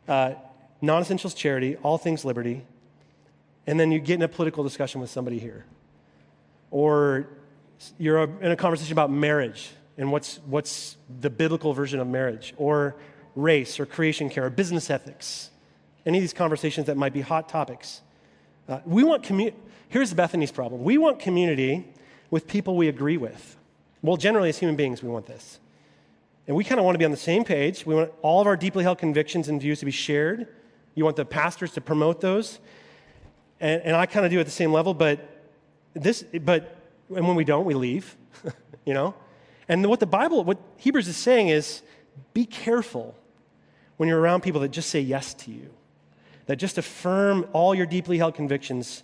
[0.09, 0.33] uh,
[0.81, 2.65] non essentials charity, all things liberty,
[3.67, 5.65] and then you get in a political discussion with somebody here.
[6.71, 7.28] Or
[7.97, 12.95] you're in a conversation about marriage and what's, what's the biblical version of marriage, or
[13.36, 15.52] race, or creation care, or business ethics,
[16.06, 18.02] any of these conversations that might be hot topics.
[18.67, 19.58] Uh, we want community.
[19.89, 21.88] Here's Bethany's problem we want community
[22.32, 23.58] with people we agree with.
[24.02, 25.60] Well, generally, as human beings, we want this.
[26.47, 27.86] And we kind of want to be on the same page.
[27.86, 30.47] We want all of our deeply held convictions and views to be shared.
[30.95, 32.60] You want the pastors to promote those.
[33.63, 35.26] And, and I kind of do at the same level, but
[35.93, 36.76] this, but
[37.08, 38.17] and when we don't, we leave,
[38.86, 39.15] you know?
[39.69, 41.82] And what the Bible, what Hebrews is saying is
[42.34, 43.15] be careful
[43.95, 45.69] when you're around people that just say yes to you,
[46.47, 49.04] that just affirm all your deeply held convictions.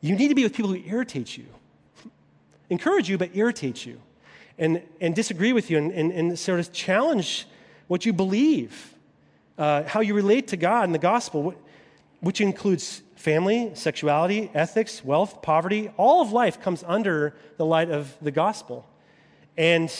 [0.00, 1.46] You need to be with people who irritate you,
[2.70, 4.00] encourage you, but irritate you,
[4.58, 7.46] and, and disagree with you, and, and, and sort of challenge
[7.86, 8.94] what you believe,
[9.58, 11.54] uh, how you relate to God and the gospel,
[12.20, 18.16] which includes family, sexuality, ethics, wealth, poverty, all of life comes under the light of
[18.22, 18.88] the gospel.
[19.56, 19.90] And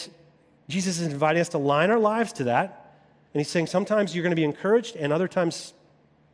[0.69, 2.99] Jesus is inviting us to line our lives to that.
[3.33, 5.75] And he's saying sometimes you're going to be encouraged and other times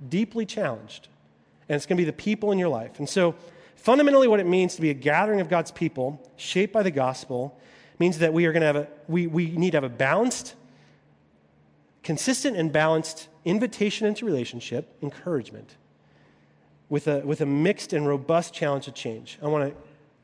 [0.08, 1.08] deeply challenged.
[1.68, 2.98] And it's going to be the people in your life.
[2.98, 3.34] And so,
[3.76, 7.58] fundamentally, what it means to be a gathering of God's people shaped by the gospel
[7.98, 10.54] means that we are going to have a, we, we need to have a balanced,
[12.02, 15.76] consistent and balanced invitation into relationship, encouragement
[16.88, 19.38] with a, with a mixed and robust challenge to change.
[19.42, 19.76] I want to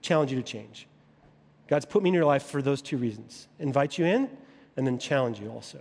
[0.03, 0.87] challenge you to change.
[1.67, 4.31] God's put me in your life for those two reasons invite you in
[4.77, 5.79] and then challenge you also.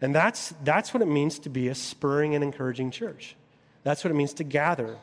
[0.00, 3.36] And that's, that's what it means to be a spurring and encouraging church.
[3.84, 4.96] That's what it means to gather,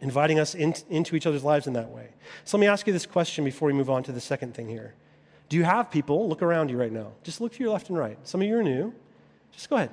[0.00, 2.08] inviting us in, into each other's lives in that way.
[2.44, 4.68] So let me ask you this question before we move on to the second thing
[4.68, 4.94] here.
[5.48, 7.98] Do you have people, look around you right now, just look to your left and
[7.98, 8.18] right.
[8.22, 8.94] Some of you are new.
[9.52, 9.90] Just go ahead.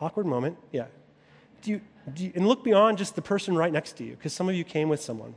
[0.00, 0.58] Awkward moment.
[0.72, 0.86] Yeah.
[1.62, 1.80] Do you,
[2.16, 4.64] you, and look beyond just the person right next to you, because some of you
[4.64, 5.34] came with someone.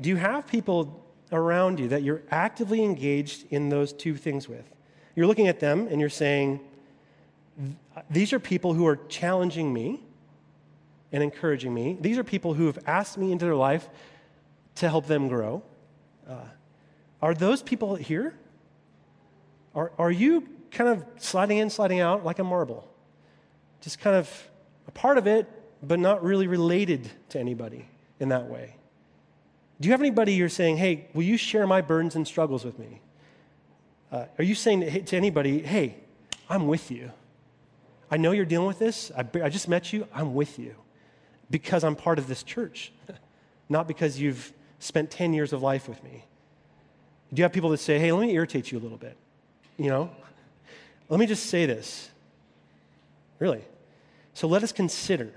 [0.00, 4.64] Do you have people around you that you're actively engaged in those two things with?
[5.16, 6.60] You're looking at them and you're saying,
[8.10, 10.00] These are people who are challenging me
[11.12, 11.96] and encouraging me.
[12.00, 13.88] These are people who have asked me into their life
[14.76, 15.62] to help them grow.
[16.28, 16.36] Uh,
[17.22, 18.34] are those people here?
[19.74, 22.88] Are, are you kind of sliding in, sliding out like a marble?
[23.84, 24.48] Just kind of
[24.88, 25.46] a part of it,
[25.82, 27.86] but not really related to anybody
[28.18, 28.76] in that way.
[29.78, 32.78] Do you have anybody you're saying, hey, will you share my burdens and struggles with
[32.78, 33.02] me?
[34.10, 35.96] Uh, are you saying to, anybody, hey,
[36.48, 37.12] I'm with you?
[38.10, 39.12] I know you're dealing with this.
[39.14, 40.08] I, I just met you.
[40.14, 40.76] I'm with you
[41.50, 42.90] because I'm part of this church,
[43.68, 46.24] not because you've spent 10 years of life with me.
[47.34, 49.18] Do you have people that say, hey, let me irritate you a little bit?
[49.76, 50.10] You know?
[51.10, 52.08] Let me just say this.
[53.38, 53.62] Really.
[54.34, 55.32] So let us consider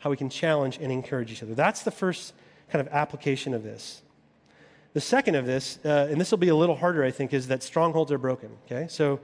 [0.00, 1.54] how we can challenge and encourage each other.
[1.54, 2.34] That's the first
[2.70, 4.02] kind of application of this.
[4.92, 7.48] The second of this, uh, and this will be a little harder, I think, is
[7.48, 8.50] that strongholds are broken.
[8.66, 9.20] Okay, so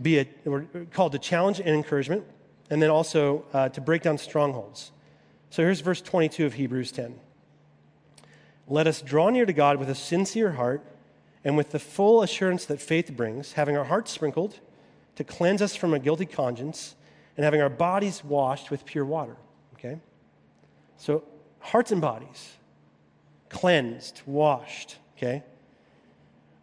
[0.00, 2.24] be it we're called to challenge and encouragement,
[2.70, 4.92] and then also uh, to break down strongholds.
[5.50, 7.14] So here's verse 22 of Hebrews 10.
[8.66, 10.82] Let us draw near to God with a sincere heart
[11.44, 14.58] and with the full assurance that faith brings, having our hearts sprinkled
[15.16, 16.96] to cleanse us from a guilty conscience,
[17.36, 19.36] and having our bodies washed with pure water.
[19.74, 19.98] Okay?
[20.96, 21.24] So,
[21.60, 22.56] hearts and bodies
[23.48, 25.44] cleansed, washed, okay?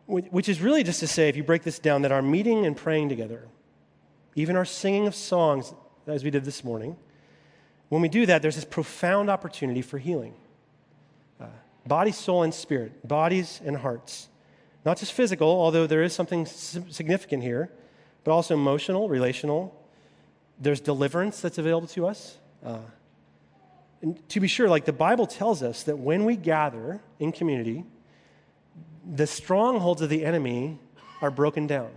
[0.07, 2.75] Which is really just to say, if you break this down, that our meeting and
[2.75, 3.47] praying together,
[4.36, 5.73] even our singing of songs,
[6.05, 6.97] as we did this morning,
[7.88, 10.34] when we do that, there's this profound opportunity for healing
[11.39, 11.45] uh,
[11.86, 14.27] body, soul, and spirit, bodies and hearts.
[14.84, 17.71] Not just physical, although there is something significant here,
[18.23, 19.75] but also emotional, relational.
[20.62, 22.38] There's deliverance that's available to us.
[22.63, 22.78] Uh,
[24.02, 27.84] and to be sure, like the Bible tells us that when we gather in community,
[29.06, 30.80] the strongholds of the enemy
[31.21, 31.89] are broken down.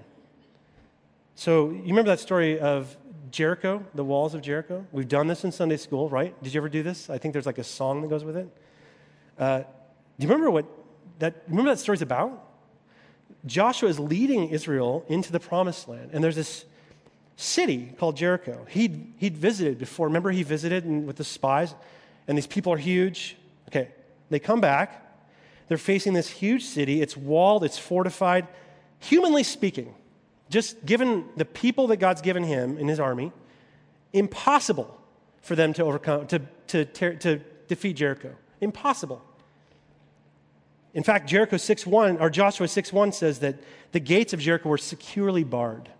[1.35, 2.97] So, you remember that story of
[3.31, 4.87] Jericho, the walls of Jericho?
[4.93, 6.41] We've done this in Sunday school, right?
[6.43, 7.11] Did you ever do this?
[7.11, 8.49] I think there's like a song that goes with it.
[9.39, 9.65] Uh, do
[10.19, 10.67] you remember what
[11.19, 11.43] that?
[11.49, 12.41] Remember that story's about?
[13.47, 16.65] Joshua is leading Israel into the promised land, and there's this
[17.37, 18.67] city called Jericho.
[18.69, 20.07] He'd, he'd visited before.
[20.07, 21.75] Remember, he visited and, with the spies,
[22.29, 23.37] and these people are huge.
[23.69, 23.89] Okay,
[24.31, 25.01] they come back.
[25.69, 27.01] They're facing this huge city.
[27.01, 28.47] It's walled, it's fortified.
[29.01, 29.95] Humanly speaking,
[30.51, 33.33] just given the people that God's given him in his army,
[34.13, 35.01] impossible
[35.41, 38.35] for them to overcome, to, to, to defeat Jericho.
[38.61, 39.23] Impossible.
[40.95, 43.57] In fact, Jericho 6:1 or Joshua 6:1 says that
[43.93, 45.91] the gates of Jericho were securely barred.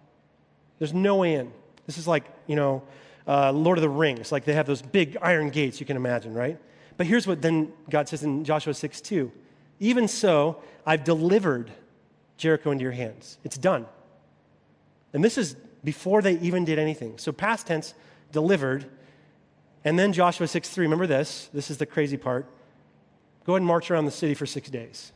[0.79, 1.53] There's no way in.
[1.87, 2.83] This is like, you know,
[3.27, 4.33] uh, Lord of the Rings.
[4.33, 6.59] Like they have those big iron gates you can imagine, right?
[6.97, 9.33] But here's what then God says in Joshua 6 2.
[9.81, 11.73] Even so, I've delivered
[12.37, 13.39] Jericho into your hands.
[13.45, 13.87] It's done.
[15.13, 17.19] And this is before they even did anything.
[17.19, 17.95] So past tense,
[18.33, 18.87] delivered.
[19.85, 20.87] And then Joshua 6 3.
[20.87, 21.49] Remember this.
[21.53, 22.47] This is the crazy part.
[23.45, 25.13] Go ahead and march around the city for six days.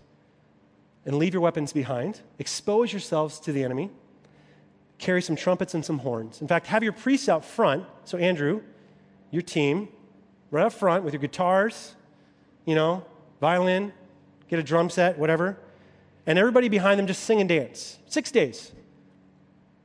[1.06, 2.20] And leave your weapons behind.
[2.38, 3.90] Expose yourselves to the enemy
[4.98, 6.40] carry some trumpets and some horns.
[6.40, 7.84] In fact, have your priests out front.
[8.04, 8.62] So, Andrew,
[9.30, 9.88] your team,
[10.50, 11.94] right up front with your guitars,
[12.64, 13.04] you know,
[13.40, 13.92] violin,
[14.48, 15.58] get a drum set, whatever.
[16.26, 17.98] And everybody behind them just sing and dance.
[18.06, 18.72] Six days.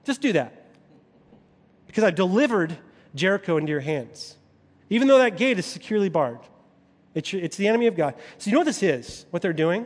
[0.04, 0.72] Just do that.
[1.88, 2.76] Because I've delivered
[3.16, 4.36] Jericho into your hands.
[4.90, 6.40] Even though that gate is securely barred,
[7.14, 8.16] it's, it's the enemy of God.
[8.40, 9.26] So, you know what this is?
[9.30, 9.86] What they're doing?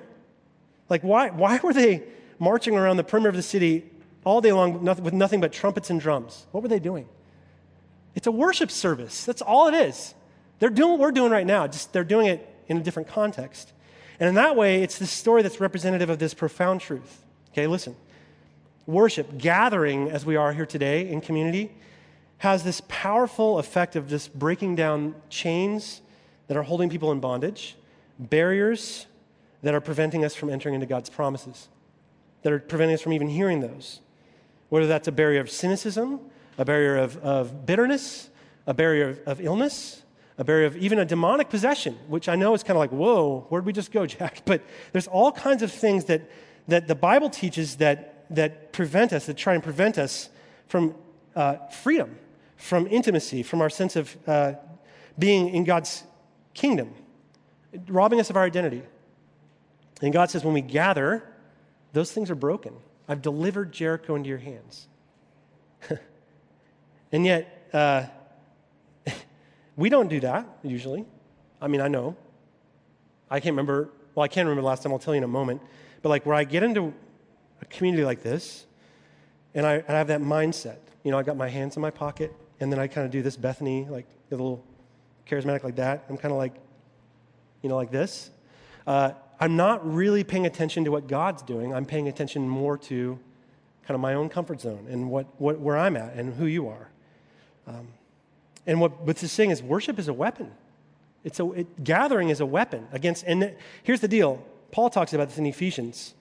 [0.90, 2.04] Like, why, why were they
[2.40, 3.90] marching around the perimeter of the city
[4.28, 6.48] all day long with nothing but trumpets and drums.
[6.52, 7.08] What were they doing?
[8.14, 9.24] It's a worship service.
[9.24, 10.14] That's all it is.
[10.60, 13.72] They're doing what we're doing right now, just they're doing it in a different context.
[14.20, 17.24] And in that way, it's this story that's representative of this profound truth.
[17.52, 17.96] Okay, listen.
[18.86, 21.72] Worship, gathering as we are here today in community,
[22.40, 26.02] has this powerful effect of just breaking down chains
[26.48, 27.78] that are holding people in bondage,
[28.20, 29.06] barriers
[29.62, 31.70] that are preventing us from entering into God's promises,
[32.42, 34.02] that are preventing us from even hearing those
[34.70, 36.20] whether that's a barrier of cynicism,
[36.58, 38.30] a barrier of, of bitterness,
[38.66, 40.04] a barrier of, of, illness,
[40.38, 43.46] a barrier of even a demonic possession, which I know is kind of like, whoa,
[43.50, 44.44] where'd we just go, Jack?
[44.46, 46.30] But there's all kinds of things that,
[46.68, 50.30] that the Bible teaches that, that prevent us, that try and prevent us
[50.68, 50.96] from
[51.36, 52.18] uh, freedom,
[52.58, 54.54] from intimacy, from our sense of uh,
[55.18, 56.04] being in God's
[56.54, 56.94] kingdom,
[57.88, 58.82] robbing us of our identity.
[60.02, 61.24] And God says, when we gather,
[61.94, 62.74] those things are broken.
[63.08, 64.88] I've delivered Jericho into your hands.
[67.12, 68.06] and yet, uh,
[69.76, 71.06] we don't do that usually.
[71.62, 72.16] I mean, I know.
[73.30, 75.62] I can't remember, well, I can't remember last time, I'll tell you in a moment.
[76.02, 76.94] But like where I get into
[77.62, 78.66] a community like this,
[79.54, 80.78] and I, I have that mindset.
[81.04, 83.22] You know, I got my hands in my pocket, and then I kind of do
[83.22, 84.64] this Bethany, like a little
[85.28, 86.06] charismatic like that.
[86.10, 86.54] I'm kind of like,
[87.62, 88.30] you know, like this.
[88.86, 91.74] Uh, I'm not really paying attention to what God's doing.
[91.74, 93.20] I'm paying attention more to
[93.84, 96.68] kind of my own comfort zone and what, what, where I'm at and who you
[96.68, 96.90] are.
[97.68, 97.88] Um,
[98.66, 100.52] and what, what this saying is worship is a weapon.
[101.24, 104.44] It's a, it, gathering is a weapon against, and here's the deal.
[104.72, 106.16] Paul talks about this in Ephesians.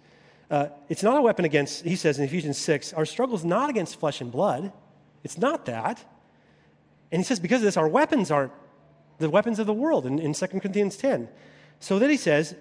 [0.51, 3.69] Uh, it's not a weapon against, he says in Ephesians 6, our struggle is not
[3.69, 4.73] against flesh and blood.
[5.25, 6.05] It's not that.
[7.11, 8.53] And he says, because of this, our weapons aren't
[9.19, 11.29] the weapons of the world in, in 2 Corinthians 10.
[11.81, 12.55] So then he says,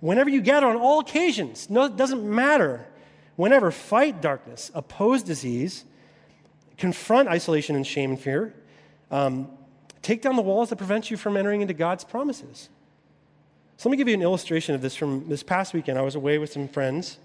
[0.00, 2.86] whenever you gather on all occasions, no, it doesn't matter.
[3.36, 5.84] Whenever, fight darkness, oppose disease,
[6.76, 8.54] confront isolation and shame and fear,
[9.10, 9.48] um,
[10.02, 12.68] take down the walls that prevent you from entering into God's promises.
[13.76, 15.98] So let me give you an illustration of this from this past weekend.
[15.98, 17.18] I was away with some friends,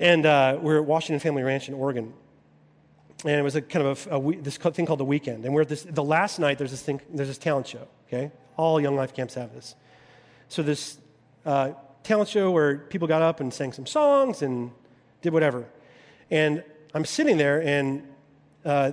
[0.00, 2.12] and uh, we are at Washington Family Ranch in Oregon.
[3.24, 5.44] And it was a kind of a, a, this thing called the weekend.
[5.44, 8.32] And we're at this, the last night, there's this thing, there's this talent show, okay?
[8.56, 9.74] All Young Life camps have this.
[10.48, 10.98] So this
[11.44, 11.72] uh,
[12.02, 14.70] talent show where people got up and sang some songs and
[15.22, 15.66] did whatever.
[16.30, 16.64] And
[16.94, 18.06] I'm sitting there, and
[18.64, 18.92] uh,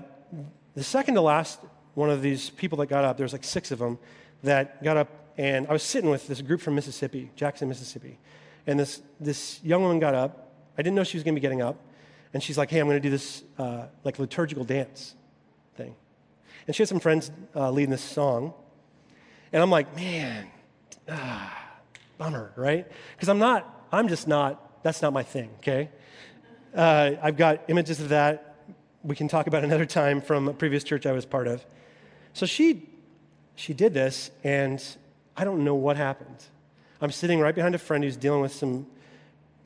[0.75, 1.59] the second to last
[1.93, 3.97] one of these people that got up, there's like six of them,
[4.43, 8.17] that got up and I was sitting with this group from Mississippi, Jackson, Mississippi.
[8.65, 10.51] And this, this young woman got up.
[10.77, 11.77] I didn't know she was going to be getting up.
[12.33, 15.15] And she's like, hey, I'm going to do this uh, like liturgical dance
[15.75, 15.95] thing.
[16.65, 18.53] And she had some friends uh, leading this song.
[19.53, 20.47] And I'm like, man,
[21.07, 21.66] ah,
[22.18, 22.88] bummer, right?
[23.15, 25.89] Because I'm not, I'm just not, that's not my thing, okay?
[26.76, 28.47] Uh, I've got images of that
[29.03, 31.65] we can talk about another time from a previous church I was part of.
[32.34, 32.88] So she,
[33.55, 34.84] she did this, and
[35.36, 36.43] I don't know what happened.
[37.01, 38.88] I'm sitting right behind a friend who's dealing with some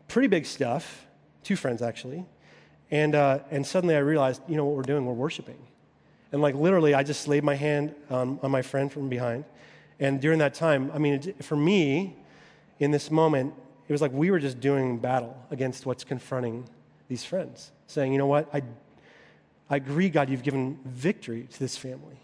[0.08, 1.06] pretty big stuff,
[1.44, 2.26] two friends actually,
[2.92, 5.06] and, uh, and suddenly I realized, you know what we're doing?
[5.06, 5.58] We're worshiping.
[6.34, 9.46] And like literally, I just laid my hand on, on my friend from behind.
[10.00, 12.18] And during that time, I mean, it, for me,
[12.82, 13.54] in this moment,
[13.88, 16.68] it was like we were just doing battle against what's confronting
[17.08, 18.50] these friends, saying, you know what?
[18.54, 18.64] I,
[19.70, 22.18] I agree, God, you've given victory to this family.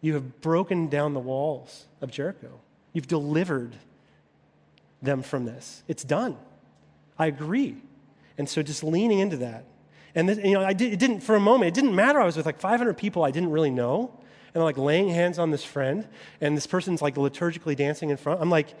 [0.00, 2.60] You have broken down the walls of Jericho.
[2.94, 3.76] You've delivered
[5.02, 5.82] them from this.
[5.86, 6.36] It's done.
[7.18, 7.76] I agree.
[8.38, 9.66] And so just leaning into that.
[10.14, 12.18] And this, you know, I did, it didn't, for a moment, it didn't matter.
[12.20, 14.10] I was with like 500 people I didn't really know.
[14.54, 16.08] And I'm like laying hands on this friend,
[16.40, 18.40] and this person's like liturgically dancing in front.
[18.40, 18.74] I'm like,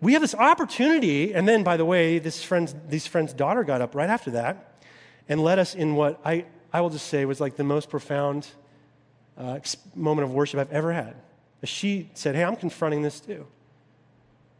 [0.00, 1.34] we have this opportunity.
[1.34, 2.74] And then, by the way, this friend's,
[3.06, 4.80] friend's daughter got up right after that
[5.28, 8.48] and led us in what I, I will just say was like the most profound
[9.36, 9.60] uh,
[9.94, 11.16] moment of worship I've ever had.
[11.64, 13.46] She said, Hey, I'm confronting this too.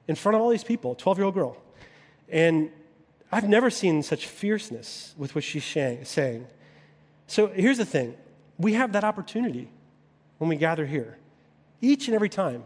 [0.06, 1.56] In front of all these people, 12 year old girl.
[2.28, 2.70] And
[3.32, 6.46] I've never seen such fierceness with what she's saying.
[7.26, 8.16] So here's the thing
[8.58, 9.68] we have that opportunity
[10.38, 11.18] when we gather here,
[11.80, 12.64] each and every time,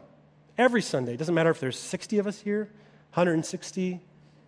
[0.56, 1.14] every Sunday.
[1.14, 2.70] It doesn't matter if there's 60 of us here,
[3.14, 4.00] 160, It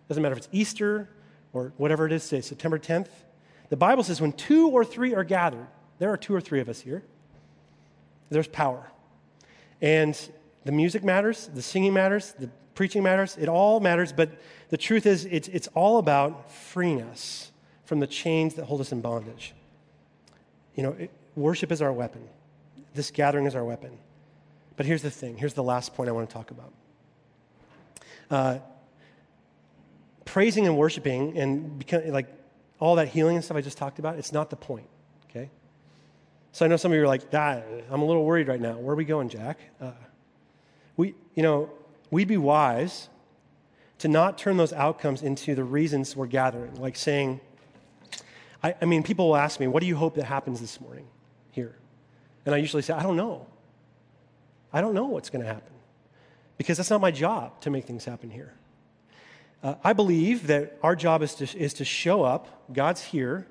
[0.07, 1.09] doesn't matter if it's Easter
[1.53, 3.09] or whatever it is today, September 10th.
[3.69, 5.67] The Bible says when two or three are gathered,
[5.99, 7.03] there are two or three of us here,
[8.29, 8.91] there's power.
[9.81, 10.19] And
[10.65, 14.29] the music matters, the singing matters, the preaching matters, it all matters, but
[14.69, 17.51] the truth is, it's, it's all about freeing us
[17.85, 19.53] from the chains that hold us in bondage.
[20.75, 22.27] You know, it, worship is our weapon,
[22.93, 23.97] this gathering is our weapon.
[24.77, 26.73] But here's the thing here's the last point I want to talk about.
[28.31, 28.59] Uh,
[30.23, 32.27] praising and worshiping and like
[32.79, 34.87] all that healing and stuff I just talked about, it's not the point,
[35.29, 35.49] okay?
[36.51, 38.77] So I know some of you are like, ah, I'm a little worried right now.
[38.77, 39.57] Where are we going, Jack?
[39.81, 39.91] Uh,
[40.95, 41.71] we, you know,
[42.11, 43.09] we'd be wise
[43.99, 47.39] to not turn those outcomes into the reasons we're gathering, like saying,
[48.63, 51.07] I, I mean, people will ask me, what do you hope that happens this morning
[51.51, 51.75] here?
[52.45, 53.47] And I usually say, I don't know.
[54.77, 55.73] I don't know what's going to happen
[56.57, 58.53] because that's not my job to make things happen here.
[59.63, 63.47] Uh, I believe that our job is to, is to show up, God's here,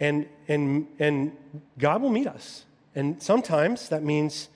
[0.00, 1.36] and, and, and
[1.78, 2.64] God will meet us.
[2.96, 4.48] And sometimes that means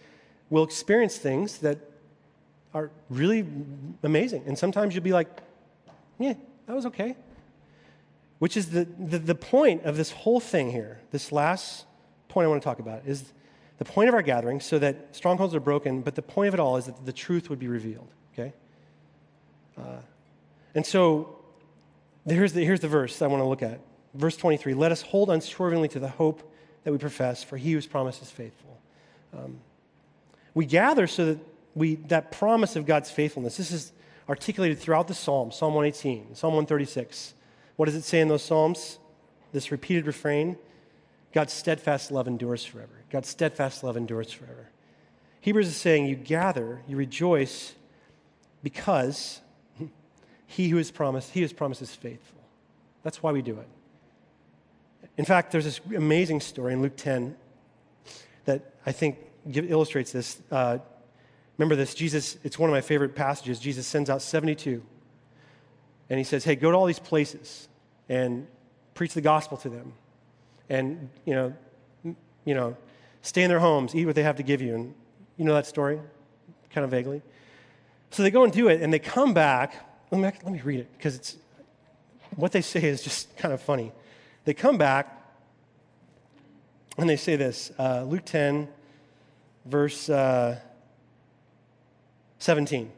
[0.50, 1.78] we'll experience things that
[2.74, 3.46] are really
[4.02, 4.42] amazing.
[4.46, 5.28] And sometimes you'll be like,
[6.18, 6.34] yeah,
[6.66, 7.14] that was okay.
[8.40, 11.86] Which is the, the, the point of this whole thing here, this last
[12.28, 13.32] point I want to talk about, is
[13.78, 16.60] the point of our gathering so that strongholds are broken, but the point of it
[16.60, 18.52] all is that the truth would be revealed, okay?
[19.76, 20.00] Uh,
[20.74, 21.36] and so
[22.26, 23.80] here's the, here's the verse I want to look at
[24.14, 26.52] verse 23 let us hold unswervingly to the hope
[26.84, 28.78] that we profess, for he who's promised is faithful.
[29.36, 29.58] Um,
[30.54, 31.38] we gather so that
[31.74, 33.92] we, that promise of God's faithfulness, this is
[34.28, 37.34] articulated throughout the Psalms Psalm 118, Psalm 136.
[37.76, 38.98] What does it say in those Psalms?
[39.52, 40.56] This repeated refrain
[41.32, 42.97] God's steadfast love endures forever.
[43.10, 44.68] God's steadfast love endures forever.
[45.40, 47.74] Hebrews is saying, You gather, you rejoice
[48.62, 49.40] because
[50.46, 52.40] he who has promised, he has promised is faithful.
[53.02, 53.68] That's why we do it.
[55.16, 57.36] In fact, there's this amazing story in Luke 10
[58.44, 60.40] that I think illustrates this.
[60.50, 60.78] Uh,
[61.58, 63.58] Remember this, Jesus, it's one of my favorite passages.
[63.58, 64.80] Jesus sends out 72.
[66.08, 67.68] And he says, Hey, go to all these places
[68.08, 68.46] and
[68.94, 69.92] preach the gospel to them.
[70.70, 71.54] And, you know,
[72.44, 72.76] you know,
[73.22, 74.74] stay in their homes, eat what they have to give you.
[74.74, 74.94] And
[75.36, 76.00] you know that story?
[76.72, 77.22] Kind of vaguely.
[78.10, 79.74] So they go and do it, and they come back.
[80.10, 81.36] Let me, let me read it because it's
[82.36, 83.92] what they say is just kind of funny.
[84.44, 85.14] They come back
[86.96, 88.68] and they say this uh, Luke 10,
[89.66, 90.58] verse uh,
[92.38, 92.90] 17.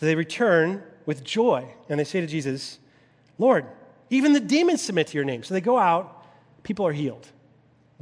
[0.00, 2.78] So they return with joy and they say to Jesus,
[3.38, 3.66] Lord,
[4.10, 5.42] even the demons submit to your name.
[5.42, 6.24] So they go out,
[6.62, 7.28] people are healed.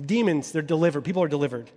[0.01, 1.71] Demons, they're delivered, people are delivered.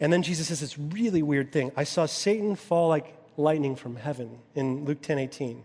[0.00, 1.72] And then Jesus says this really weird thing.
[1.76, 5.64] I saw Satan fall like lightning from heaven in Luke 10 18.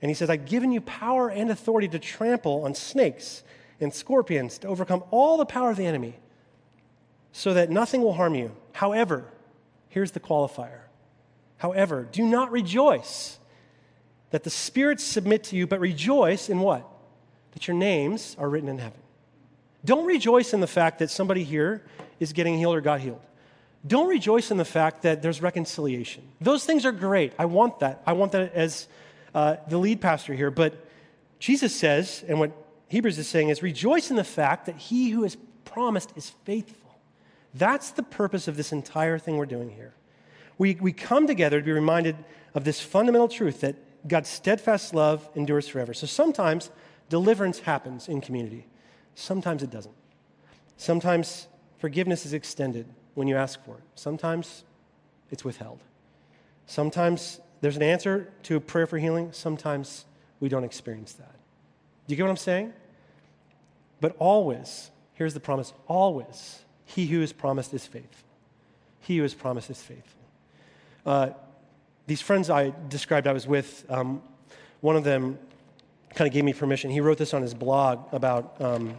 [0.00, 3.42] And he says, I've given you power and authority to trample on snakes
[3.80, 6.14] and scorpions, to overcome all the power of the enemy,
[7.32, 8.52] so that nothing will harm you.
[8.72, 9.24] However,
[9.88, 10.80] here's the qualifier.
[11.58, 13.38] However, do not rejoice
[14.30, 16.86] that the spirits submit to you, but rejoice in what?
[17.52, 19.00] That your names are written in heaven.
[19.84, 21.82] Don't rejoice in the fact that somebody here
[22.20, 23.20] is getting healed or got healed.
[23.86, 26.24] Don't rejoice in the fact that there's reconciliation.
[26.40, 27.32] Those things are great.
[27.38, 28.02] I want that.
[28.06, 28.88] I want that as
[29.34, 30.50] uh, the lead pastor here.
[30.50, 30.84] But
[31.38, 32.50] Jesus says, and what
[32.88, 36.98] Hebrews is saying is, rejoice in the fact that he who has promised is faithful.
[37.54, 39.94] That's the purpose of this entire thing we're doing here.
[40.58, 42.16] We, we come together to be reminded
[42.54, 43.76] of this fundamental truth that
[44.08, 45.94] God's steadfast love endures forever.
[45.94, 46.70] So sometimes
[47.08, 48.66] deliverance happens in community,
[49.18, 49.94] sometimes it doesn't.
[50.76, 51.48] Sometimes
[51.78, 54.64] forgiveness is extended when you ask for it, sometimes
[55.30, 55.80] it's withheld.
[56.66, 60.04] Sometimes there's an answer to a prayer for healing, sometimes
[60.38, 61.32] we don't experience that.
[62.06, 62.72] Do you get what I'm saying?
[64.00, 68.28] But always, here's the promise always, he who is promised is faithful.
[69.00, 70.20] He who is promised is faithful.
[71.04, 71.30] Uh,
[72.06, 74.22] these friends I described I was with, um,
[74.80, 75.38] one of them
[76.14, 76.90] kind of gave me permission.
[76.90, 78.96] He wrote this on his blog about, um,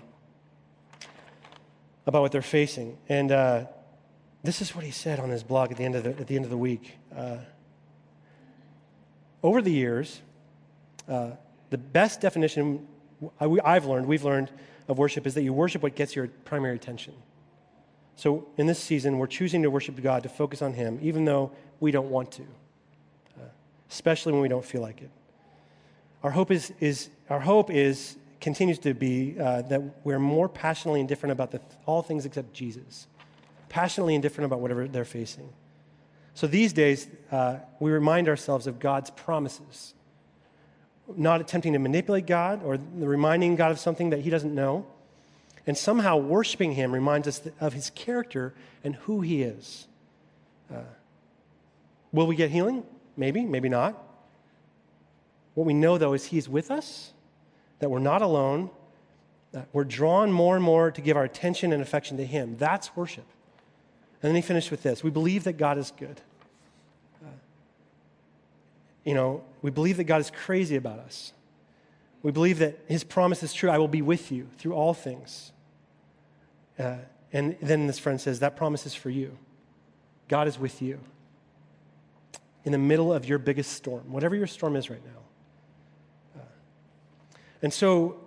[2.10, 2.97] about what they're facing.
[3.07, 3.66] And uh,
[4.43, 6.36] this is what he said on his blog at the end of the, at the,
[6.36, 6.97] end of the week.
[7.16, 7.38] Uh,
[9.43, 10.20] over the years,
[11.07, 11.32] uh,
[11.70, 12.88] the best definition
[13.39, 14.49] I've learned, we've learned
[14.88, 17.14] of worship is that you worship what gets your primary attention.
[18.16, 21.51] So in this season, we're choosing to worship God, to focus on Him, even though
[21.80, 22.43] we don't want to,
[23.38, 23.43] uh,
[23.89, 25.12] especially when we don't feel like it.
[26.24, 31.02] Our hope is, is our hope is continues to be uh, that we're more passionately
[31.02, 33.08] indifferent about the, all things except Jesus,
[33.68, 35.50] passionately indifferent about whatever they're facing.
[36.34, 39.94] So these days, uh, we remind ourselves of God's promises,
[41.18, 44.86] not attempting to manipulate God or reminding God of something that He doesn't know.
[45.68, 49.88] And somehow worshiping Him reminds us of His character and who He is.
[50.74, 50.78] Uh,
[52.12, 52.84] will we get healing?
[53.18, 54.02] Maybe, maybe not.
[55.56, 57.12] What we know, though, is He's with us,
[57.80, 58.70] that we're not alone,
[59.52, 62.56] that we're drawn more and more to give our attention and affection to Him.
[62.58, 63.26] That's worship.
[64.22, 66.22] And then he finished with this We believe that God is good
[69.10, 71.34] you know, we believe that God is crazy about us.
[72.22, 75.52] We believe that his promise is true I will be with you through all things.
[76.78, 76.98] Uh,
[77.32, 79.38] and then this friend says, That promise is for you.
[80.28, 81.00] God is with you
[82.66, 85.22] in the middle of your biggest storm, whatever your storm is right now.
[87.62, 88.18] And so,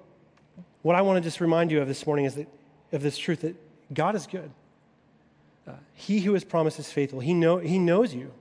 [0.82, 2.48] what I want to just remind you of this morning is that,
[2.92, 3.56] of this truth that
[3.94, 4.50] God is good.
[5.66, 7.20] Uh, he who has promised is faithful.
[7.20, 8.32] He, know, he knows you.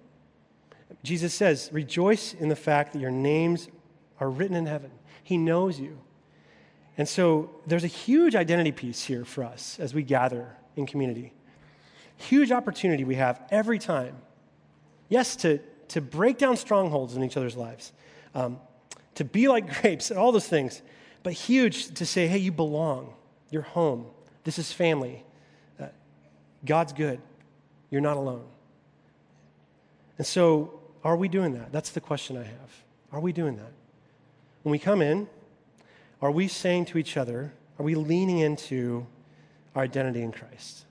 [1.03, 3.69] Jesus says, Rejoice in the fact that your names
[4.19, 4.91] are written in heaven.
[5.23, 5.99] He knows you.
[6.97, 11.33] And so there's a huge identity piece here for us as we gather in community.
[12.17, 14.15] Huge opportunity we have every time.
[15.09, 17.91] Yes, to, to break down strongholds in each other's lives,
[18.35, 18.59] um,
[19.21, 20.81] to be like grapes, and all those things.
[21.21, 23.13] But huge to say, hey, you belong.
[23.51, 24.07] You're home.
[24.43, 25.23] This is family.
[25.79, 25.85] Uh,
[26.65, 27.21] God's good.
[27.91, 28.45] You're not alone.
[30.17, 31.71] And so are we doing that?
[31.71, 32.83] That's the question I have.
[33.11, 33.71] Are we doing that?
[34.63, 35.27] When we come in,
[36.21, 39.05] are we saying to each other, are we leaning into
[39.75, 40.85] our identity in Christ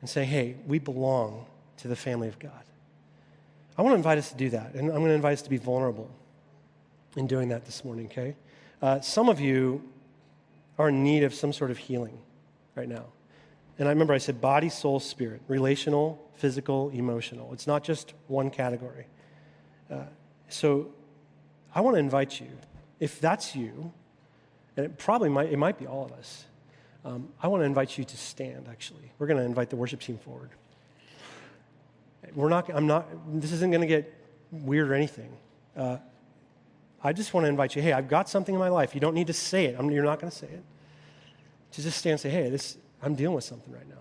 [0.00, 1.46] and say, hey, we belong
[1.78, 2.64] to the family of God?
[3.78, 5.50] I want to invite us to do that, and I'm going to invite us to
[5.50, 6.10] be vulnerable
[7.16, 8.36] in doing that this morning, okay?
[8.82, 9.82] Uh, some of you
[10.78, 12.18] are in need of some sort of healing
[12.74, 13.04] right now.
[13.78, 17.52] And I remember I said body, soul, spirit, relational, physical, emotional.
[17.52, 19.06] It's not just one category.
[19.90, 20.04] Uh,
[20.48, 20.92] so
[21.74, 22.48] I want to invite you,
[22.98, 23.92] if that's you,
[24.76, 26.44] and it probably might, it might be all of us,
[27.04, 29.12] um, I want to invite you to stand, actually.
[29.18, 30.50] We're going to invite the worship team forward.
[32.34, 33.08] we're not, I'm not,
[33.40, 34.12] this isn't going to get
[34.50, 35.32] weird or anything.
[35.76, 35.96] Uh,
[37.02, 38.94] I just want to invite you hey, I've got something in my life.
[38.94, 39.76] You don't need to say it.
[39.78, 40.62] I'm, you're not going to say it.
[41.72, 43.94] To just stand and say, hey, this, I'm dealing with something right now.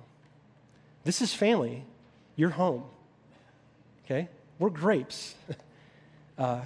[1.03, 1.85] This is family.
[2.35, 2.83] You're home.
[4.05, 4.27] Okay?
[4.57, 5.35] We're grapes.
[6.37, 6.61] uh,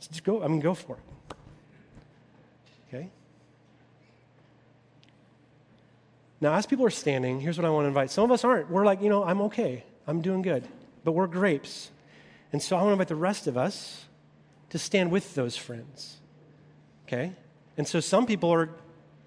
[0.00, 1.34] just go, I mean, go for it.
[2.88, 3.10] Okay?
[6.40, 8.10] Now, as people are standing, here's what I want to invite.
[8.10, 8.70] Some of us aren't.
[8.70, 9.84] We're like, you know, I'm okay.
[10.06, 10.66] I'm doing good.
[11.04, 11.90] But we're grapes.
[12.52, 14.04] And so I want to invite the rest of us
[14.70, 16.18] to stand with those friends.
[17.06, 17.32] Okay?
[17.76, 18.68] And so some people are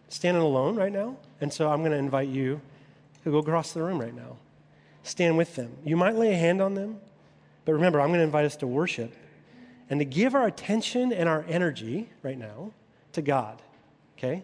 [0.09, 1.17] standing alone right now.
[1.39, 2.61] And so I'm going to invite you
[3.23, 4.37] to go across the room right now.
[5.03, 5.71] Stand with them.
[5.83, 6.99] You might lay a hand on them,
[7.65, 9.13] but remember, I'm going to invite us to worship
[9.89, 12.71] and to give our attention and our energy right now
[13.13, 13.61] to God.
[14.17, 14.43] Okay?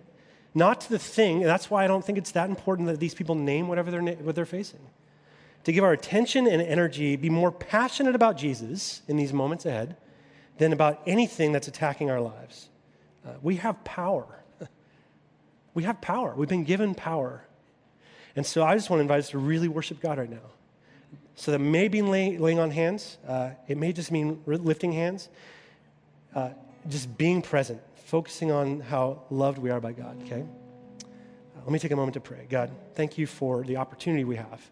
[0.55, 1.41] Not to the thing.
[1.41, 4.33] That's why I don't think it's that important that these people name whatever they're, what
[4.33, 4.79] they're facing.
[5.65, 9.97] To give our attention and energy, be more passionate about Jesus in these moments ahead
[10.57, 12.69] than about anything that's attacking our lives.
[13.25, 14.43] Uh, we have power.
[15.73, 16.33] we have power.
[16.35, 17.43] We've been given power.
[18.35, 20.37] And so I just want to invite us to really worship God right now.
[21.35, 25.29] So that may be lay, laying on hands, uh, it may just mean lifting hands,
[26.33, 26.49] uh,
[26.89, 30.41] just being present, focusing on how loved we are by God, okay?
[30.41, 32.47] Uh, let me take a moment to pray.
[32.49, 34.67] God, thank you for the opportunity we have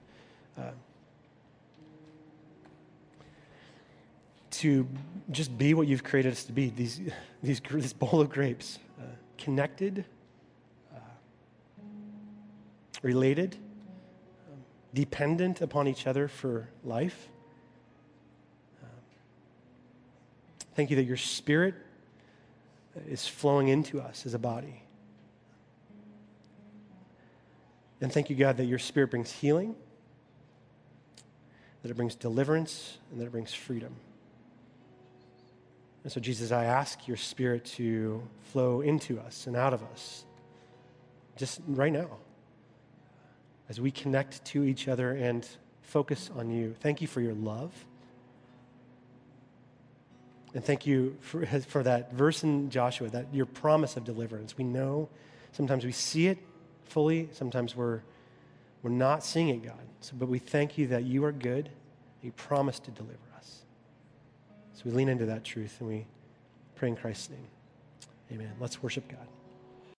[4.60, 4.88] to
[5.32, 7.01] just be what you've created us to be these,
[7.41, 9.06] these, this bowl of grapes, uh,
[9.38, 10.06] connected,
[10.93, 10.99] uh,
[13.01, 13.56] related,
[14.51, 14.60] um,
[14.93, 17.30] dependent upon each other for life.
[18.82, 18.88] Uh,
[20.76, 21.76] thank you that your spirit
[23.08, 24.82] is flowing into us as a body.
[28.01, 29.76] And thank you, God, that your spirit brings healing,
[31.82, 33.95] that it brings deliverance, and that it brings freedom.
[36.06, 40.24] And so, Jesus, I ask your spirit to flow into us and out of us
[41.36, 42.18] just right now
[43.70, 45.47] as we connect to each other and
[45.82, 46.76] focus on you.
[46.80, 47.74] Thank you for your love.
[50.53, 54.56] And thank you for, for that verse in Joshua, that your promise of deliverance.
[54.60, 55.10] We know
[55.53, 56.38] sometimes we see it
[56.84, 58.01] fully, sometimes we're,
[58.84, 59.82] we're not seeing it, God.
[60.01, 61.72] So, but we thank you that you are good,
[62.22, 63.18] you promise to deliver.
[64.76, 66.05] So we lean into that truth and we
[66.76, 67.47] pray in Christ's name.
[68.32, 68.51] Amen.
[68.59, 69.28] Let's worship God.